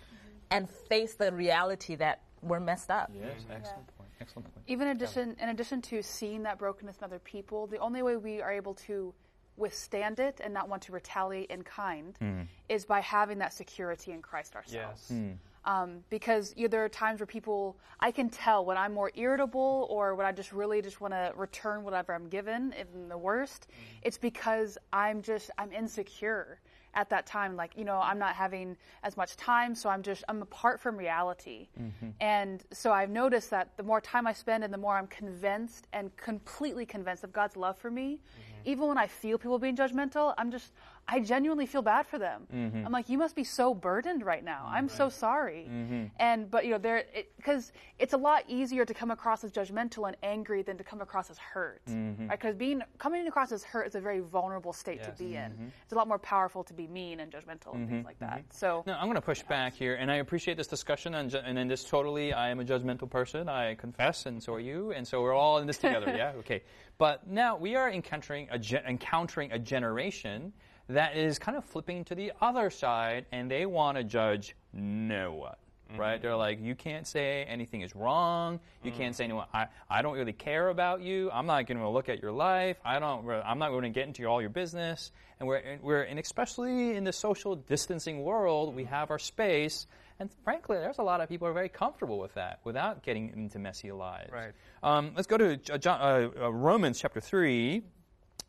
and 0.49 0.67
face 0.67 1.13
the 1.13 1.31
reality 1.31 1.93
that 1.95 2.21
we're 2.41 2.59
messed 2.59 2.89
up. 2.89 3.11
Yes, 3.13 3.33
mm-hmm. 3.43 3.51
excellent 3.51 3.87
point. 3.97 4.09
Excellent 4.19 4.51
point. 4.51 4.65
Even 4.67 4.87
in 4.87 4.95
addition, 4.95 5.35
in 5.39 5.49
addition 5.49 5.79
to 5.83 6.01
seeing 6.01 6.41
that 6.41 6.57
brokenness 6.57 6.97
in 6.97 7.03
other 7.03 7.19
people, 7.19 7.67
the 7.67 7.77
only 7.77 8.01
way 8.01 8.17
we 8.17 8.41
are 8.41 8.51
able 8.51 8.73
to 8.73 9.13
withstand 9.61 10.19
it 10.19 10.41
and 10.43 10.53
not 10.53 10.67
want 10.67 10.81
to 10.83 10.91
retaliate 10.91 11.49
in 11.49 11.61
kind 11.61 12.17
hmm. 12.19 12.41
is 12.67 12.85
by 12.85 12.99
having 12.99 13.37
that 13.37 13.53
security 13.53 14.11
in 14.11 14.21
Christ 14.21 14.55
ourselves. 14.55 15.05
Yes. 15.09 15.19
Hmm. 15.19 15.31
Um, 15.63 16.03
because 16.09 16.55
you 16.57 16.63
know, 16.63 16.69
there 16.69 16.83
are 16.83 16.89
times 16.89 17.19
where 17.19 17.27
people, 17.27 17.77
I 17.99 18.11
can 18.11 18.29
tell 18.29 18.65
when 18.65 18.77
I'm 18.77 18.93
more 18.93 19.11
irritable 19.13 19.87
or 19.91 20.15
when 20.15 20.25
I 20.25 20.31
just 20.31 20.51
really 20.51 20.81
just 20.81 20.99
want 20.99 21.13
to 21.13 21.31
return 21.35 21.83
whatever 21.83 22.15
I'm 22.15 22.27
given, 22.29 22.73
even 22.79 23.07
the 23.07 23.17
worst. 23.17 23.67
Hmm. 23.69 23.99
It's 24.01 24.17
because 24.17 24.77
I'm 24.91 25.21
just 25.21 25.51
I'm 25.57 25.71
insecure 25.71 26.59
at 26.93 27.09
that 27.09 27.25
time. 27.25 27.55
Like 27.55 27.73
you 27.77 27.85
know, 27.85 27.99
I'm 27.99 28.19
not 28.19 28.35
having 28.35 28.77
as 29.03 29.17
much 29.17 29.35
time, 29.35 29.75
so 29.75 29.89
I'm 29.89 30.01
just 30.01 30.23
I'm 30.27 30.41
apart 30.41 30.79
from 30.79 30.97
reality. 30.97 31.67
Mm-hmm. 31.79 32.09
And 32.19 32.63
so 32.71 32.91
I've 32.91 33.09
noticed 33.09 33.49
that 33.51 33.75
the 33.77 33.83
more 33.83 34.01
time 34.01 34.27
I 34.27 34.33
spend 34.33 34.63
and 34.63 34.73
the 34.73 34.77
more 34.77 34.97
I'm 34.97 35.07
convinced 35.07 35.87
and 35.93 36.15
completely 36.17 36.85
convinced 36.85 37.23
of 37.23 37.33
God's 37.33 37.55
love 37.55 37.77
for 37.77 37.91
me, 37.91 38.19
mm-hmm. 38.19 38.69
even 38.69 38.87
when 38.87 38.97
I 38.97 39.07
feel 39.07 39.37
people 39.37 39.59
being 39.59 39.75
judgmental, 39.75 40.33
I'm 40.37 40.51
just 40.51 40.73
I 41.07 41.19
genuinely 41.19 41.65
feel 41.65 41.81
bad 41.81 42.07
for 42.07 42.17
them. 42.17 42.47
Mm-hmm. 42.53 42.85
I'm 42.85 42.91
like, 42.91 43.09
you 43.09 43.17
must 43.17 43.35
be 43.35 43.43
so 43.43 43.73
burdened 43.73 44.25
right 44.25 44.43
now. 44.43 44.65
I'm 44.69 44.87
so 44.87 45.09
sorry. 45.09 45.67
Mm-hmm. 45.69 46.05
And 46.19 46.49
but 46.49 46.63
you 46.65 46.71
know, 46.71 46.77
there 46.77 47.03
because 47.35 47.73
it's 47.99 48.13
a 48.13 48.17
lot 48.17 48.43
easier 48.47 48.85
to 48.85 48.93
come 48.93 49.11
across 49.11 49.43
as 49.43 49.51
judgmental 49.51 50.07
and 50.07 50.15
angry 50.23 50.61
than 50.61 50.77
to 50.77 50.83
come 50.83 51.01
across 51.01 51.29
as 51.29 51.37
hurt. 51.37 51.81
Mm-hmm. 51.89 52.27
Right? 52.27 52.39
Because 52.39 52.55
being 52.55 52.81
coming 52.97 53.27
across 53.27 53.51
as 53.51 53.63
hurt 53.63 53.87
is 53.87 53.95
a 53.95 53.99
very 53.99 54.19
vulnerable 54.19 54.73
state 54.73 55.03
to 55.03 55.09
Yes. 55.09 55.17
be 55.17 55.35
in. 55.35 55.71
It's 55.83 55.91
a 55.91 55.95
lot 55.95 56.07
more 56.07 56.19
powerful 56.19 56.63
to 56.63 56.73
be 56.73 56.87
mean 56.87 57.19
and 57.19 57.31
judgmental 57.31 57.75
and 57.75 57.89
things 57.89 58.05
like 58.05 58.19
that. 58.19 58.43
So 58.51 58.83
No, 58.87 58.93
I'm 58.93 59.05
going 59.05 59.15
to 59.15 59.21
push 59.21 59.41
back 59.43 59.73
here, 59.73 59.95
and 59.95 60.09
I 60.09 60.15
appreciate 60.17 60.55
this 60.55 60.67
discussion, 60.67 61.15
and, 61.15 61.33
and 61.33 61.59
in 61.59 61.67
this 61.67 61.83
totally, 61.83 62.31
I 62.33 62.49
am 62.49 62.59
a 62.59 62.63
judgmental 62.63 63.09
person, 63.09 63.49
I 63.49 63.75
confess, 63.75 64.25
and 64.27 64.41
so 64.41 64.53
are 64.53 64.59
you, 64.59 64.91
and 64.91 65.05
so 65.07 65.21
we're 65.21 65.33
all 65.33 65.57
in 65.57 65.67
this 65.67 65.77
together, 65.77 66.13
yeah? 66.15 66.31
Okay. 66.39 66.61
But 67.01 67.25
now 67.27 67.57
we 67.57 67.75
are 67.77 67.89
encountering 67.89 68.47
a, 68.51 68.59
ge- 68.59 68.73
encountering 68.73 69.51
a 69.51 69.57
generation 69.57 70.53
that 70.87 71.17
is 71.17 71.39
kind 71.39 71.57
of 71.57 71.65
flipping 71.65 72.03
to 72.05 72.13
the 72.13 72.31
other 72.39 72.69
side 72.69 73.25
and 73.31 73.49
they 73.49 73.65
want 73.65 73.97
to 73.97 74.03
judge 74.03 74.55
no 74.71 75.33
one. 75.33 75.55
Mm-hmm. 75.89 75.99
Right? 75.99 76.21
They're 76.21 76.35
like, 76.35 76.61
you 76.61 76.75
can't 76.75 77.07
say 77.07 77.43
anything 77.45 77.81
is 77.81 77.95
wrong. 77.95 78.59
You 78.83 78.91
mm-hmm. 78.91 78.99
can't 78.99 79.15
say 79.15 79.23
anyone. 79.23 79.47
I, 79.51 79.65
I 79.89 80.03
don't 80.03 80.13
really 80.15 80.31
care 80.31 80.69
about 80.69 81.01
you. 81.01 81.31
I'm 81.33 81.47
not 81.47 81.65
going 81.65 81.79
to 81.79 81.89
look 81.89 82.07
at 82.07 82.21
your 82.21 82.33
life. 82.33 82.77
I 82.85 82.99
don't. 82.99 83.27
I'm 83.27 83.57
not 83.57 83.69
going 83.69 83.81
to 83.81 83.89
get 83.89 84.05
into 84.05 84.23
all 84.25 84.39
your 84.39 84.51
business. 84.51 85.11
And 85.39 85.49
we're 85.49 85.79
we're 85.81 86.03
and 86.03 86.19
especially 86.19 86.95
in 86.95 87.03
the 87.03 87.13
social 87.13 87.55
distancing 87.55 88.21
world, 88.21 88.75
we 88.75 88.83
mm-hmm. 88.83 88.93
have 88.93 89.09
our 89.09 89.17
space. 89.17 89.87
And 90.21 90.29
frankly, 90.43 90.77
there's 90.77 90.99
a 90.99 91.03
lot 91.03 91.19
of 91.19 91.29
people 91.29 91.47
who 91.47 91.51
are 91.51 91.55
very 91.55 91.67
comfortable 91.67 92.19
with 92.19 92.35
that 92.35 92.59
without 92.63 93.01
getting 93.01 93.29
into 93.29 93.57
messy 93.57 93.91
lives. 93.91 94.31
Right. 94.31 94.51
Um, 94.83 95.13
let's 95.15 95.25
go 95.25 95.35
to 95.35 95.57
John, 95.57 95.99
uh, 95.99 96.29
uh, 96.39 96.53
Romans 96.53 96.99
chapter 96.99 97.19
3. 97.19 97.81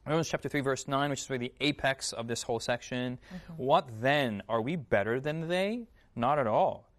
Romans 0.07 0.29
chapter 0.29 0.51
3, 0.51 0.61
verse 0.61 0.87
9, 0.87 1.09
which 1.09 1.21
is 1.21 1.31
really 1.31 1.49
the 1.49 1.67
apex 1.67 2.13
of 2.13 2.29
this 2.29 2.43
whole 2.43 2.61
section. 2.61 3.19
What 3.57 3.89
then? 4.03 4.43
Are 4.51 4.61
we 4.61 4.77
better 4.77 5.19
than 5.19 5.49
they? 5.49 5.87
Not 6.15 6.39
at 6.39 6.47
all. 6.47 6.91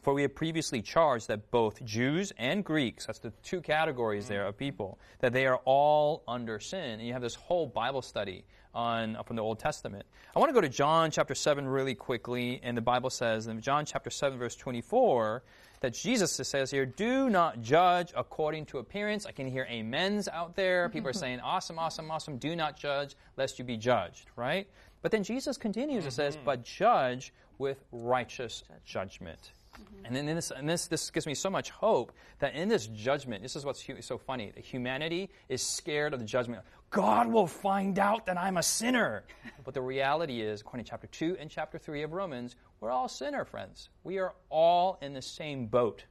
For 0.00 0.14
we 0.14 0.22
have 0.22 0.34
previously 0.34 0.80
charged 0.80 1.28
that 1.28 1.50
both 1.50 1.84
Jews 1.84 2.32
and 2.38 2.64
Greeks, 2.64 3.04
that's 3.04 3.18
the 3.18 3.32
two 3.42 3.60
categories 3.60 4.28
there 4.28 4.46
of 4.46 4.56
people, 4.56 4.98
that 5.18 5.34
they 5.34 5.44
are 5.44 5.60
all 5.66 6.22
under 6.26 6.58
sin. 6.58 6.92
And 6.92 7.02
you 7.02 7.12
have 7.12 7.20
this 7.20 7.34
whole 7.34 7.66
Bible 7.66 8.00
study 8.00 8.46
on 8.74 9.16
from 9.26 9.36
the 9.36 9.42
Old 9.42 9.58
Testament. 9.58 10.04
I 10.34 10.38
want 10.38 10.50
to 10.50 10.54
go 10.54 10.60
to 10.60 10.68
John 10.68 11.10
chapter 11.10 11.34
7 11.34 11.66
really 11.66 11.94
quickly, 11.94 12.60
and 12.62 12.76
the 12.76 12.82
Bible 12.82 13.10
says 13.10 13.46
in 13.46 13.60
John 13.60 13.84
chapter 13.84 14.10
7, 14.10 14.38
verse 14.38 14.56
24, 14.56 15.42
that 15.80 15.94
Jesus 15.94 16.32
says 16.32 16.70
here, 16.70 16.86
do 16.86 17.28
not 17.28 17.60
judge 17.60 18.12
according 18.16 18.66
to 18.66 18.78
appearance. 18.78 19.26
I 19.26 19.32
can 19.32 19.48
hear 19.48 19.66
amens 19.70 20.28
out 20.28 20.54
there. 20.54 20.88
People 20.92 21.10
are 21.10 21.14
saying, 21.14 21.40
awesome, 21.40 21.78
awesome, 21.78 22.10
awesome. 22.10 22.38
Do 22.38 22.56
not 22.56 22.76
judge, 22.76 23.16
lest 23.36 23.58
you 23.58 23.64
be 23.64 23.76
judged, 23.76 24.30
right? 24.36 24.68
But 25.02 25.10
then 25.10 25.24
Jesus 25.24 25.56
continues 25.56 26.04
and 26.04 26.12
says, 26.12 26.36
mm-hmm. 26.36 26.44
but 26.44 26.64
judge 26.64 27.32
with 27.58 27.82
righteous 27.90 28.62
judgment. 28.84 29.52
Mm-hmm. 29.74 30.06
And 30.06 30.16
then 30.16 30.28
in 30.28 30.36
this, 30.36 30.50
and 30.50 30.68
this, 30.68 30.86
this 30.86 31.10
gives 31.10 31.26
me 31.26 31.34
so 31.34 31.50
much 31.50 31.70
hope 31.70 32.12
that 32.38 32.54
in 32.54 32.68
this 32.68 32.86
judgment, 32.86 33.42
this 33.42 33.56
is 33.56 33.64
what's 33.64 33.82
hu- 33.82 34.02
so 34.02 34.18
funny. 34.18 34.52
Humanity 34.56 35.30
is 35.48 35.62
scared 35.62 36.14
of 36.14 36.20
the 36.20 36.26
judgment. 36.26 36.62
God 36.92 37.32
will 37.32 37.46
find 37.46 37.98
out 37.98 38.26
that 38.26 38.38
I'm 38.38 38.58
a 38.58 38.62
sinner. 38.62 39.24
But 39.64 39.72
the 39.72 39.80
reality 39.80 40.42
is, 40.42 40.60
according 40.60 40.84
to 40.84 40.90
chapter 40.90 41.06
2 41.06 41.38
and 41.40 41.50
chapter 41.50 41.78
3 41.78 42.02
of 42.02 42.12
Romans, 42.12 42.54
we're 42.80 42.90
all 42.90 43.08
sinner, 43.08 43.46
friends. 43.46 43.88
We 44.04 44.18
are 44.18 44.34
all 44.50 44.98
in 45.00 45.14
the 45.14 45.22
same 45.22 45.66
boat. 45.66 46.04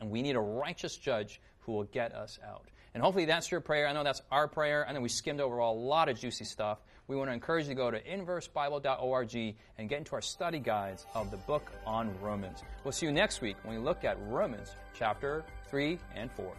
And 0.00 0.10
we 0.10 0.22
need 0.22 0.36
a 0.36 0.40
righteous 0.40 0.96
judge 0.96 1.40
who 1.60 1.72
will 1.72 1.84
get 1.84 2.14
us 2.14 2.38
out. 2.46 2.68
And 2.94 3.02
hopefully 3.02 3.24
that's 3.24 3.50
your 3.50 3.60
prayer. 3.60 3.88
I 3.88 3.92
know 3.92 4.04
that's 4.04 4.22
our 4.30 4.46
prayer. 4.46 4.86
I 4.88 4.92
know 4.92 5.00
we 5.00 5.08
skimmed 5.08 5.40
over 5.40 5.58
a 5.58 5.70
lot 5.70 6.08
of 6.08 6.18
juicy 6.18 6.44
stuff. 6.44 6.78
We 7.08 7.16
want 7.16 7.30
to 7.30 7.34
encourage 7.34 7.64
you 7.64 7.70
to 7.70 7.74
go 7.74 7.90
to 7.90 8.00
inversebible.org 8.00 9.56
and 9.78 9.88
get 9.88 9.98
into 9.98 10.14
our 10.14 10.22
study 10.22 10.60
guides 10.60 11.04
of 11.14 11.32
the 11.32 11.36
book 11.38 11.72
on 11.84 12.14
Romans. 12.20 12.62
We'll 12.84 12.92
see 12.92 13.06
you 13.06 13.12
next 13.12 13.40
week 13.40 13.56
when 13.64 13.76
we 13.76 13.82
look 13.82 14.04
at 14.04 14.16
Romans 14.28 14.76
chapter 14.94 15.44
3 15.68 15.98
and 16.14 16.30
4. 16.30 16.52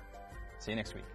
See 0.60 0.72
you 0.72 0.76
next 0.76 0.96
week. 0.96 1.06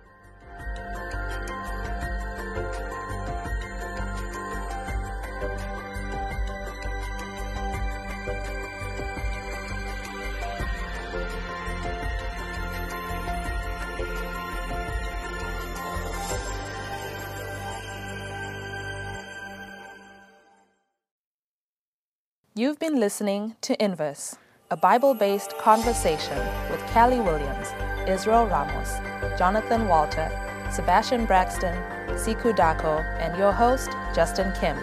You've 22.57 22.79
been 22.79 23.01
listening 23.01 23.57
to 23.63 23.85
Inverse, 23.85 24.37
a 24.71 24.77
Bible 24.77 25.13
based 25.13 25.59
conversation 25.59 26.39
with 26.71 26.81
Callie 26.93 27.19
Williams, 27.19 27.67
Israel 28.09 28.47
Ramos, 28.47 28.93
Jonathan 29.37 29.89
Walter, 29.89 30.31
Sebastian 30.71 31.27
Braxton, 31.27 31.75
Sikhu 32.11 32.55
Daco, 32.55 33.03
and 33.19 33.37
your 33.37 33.53
host, 33.53 33.91
Justin 34.15 34.53
Kim. 34.53 34.79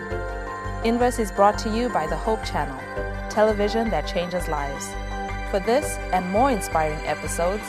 Inverse 0.84 1.20
is 1.20 1.32
brought 1.32 1.58
to 1.60 1.70
you 1.70 1.90
by 1.90 2.08
the 2.08 2.16
Hope 2.16 2.44
Channel, 2.44 2.80
television 3.30 3.90
that 3.90 4.08
changes 4.08 4.48
lives. 4.48 4.88
For 5.52 5.60
this 5.60 5.98
and 6.14 6.30
more 6.32 6.50
inspiring 6.52 7.06
episodes, 7.06 7.64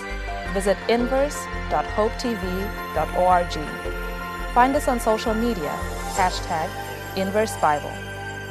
visit 0.52 0.76
inverse.hopetv.org. 0.88 3.52
Find 4.54 4.76
us 4.76 4.88
on 4.88 5.00
social 5.00 5.34
media, 5.34 5.78
hashtag 6.14 6.70
Inverse 7.16 7.56
Bible. 7.58 7.92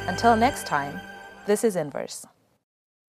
Until 0.06 0.36
next 0.36 0.66
time, 0.66 1.00
this 1.46 1.64
is 1.64 1.76
Inverse. 1.76 2.26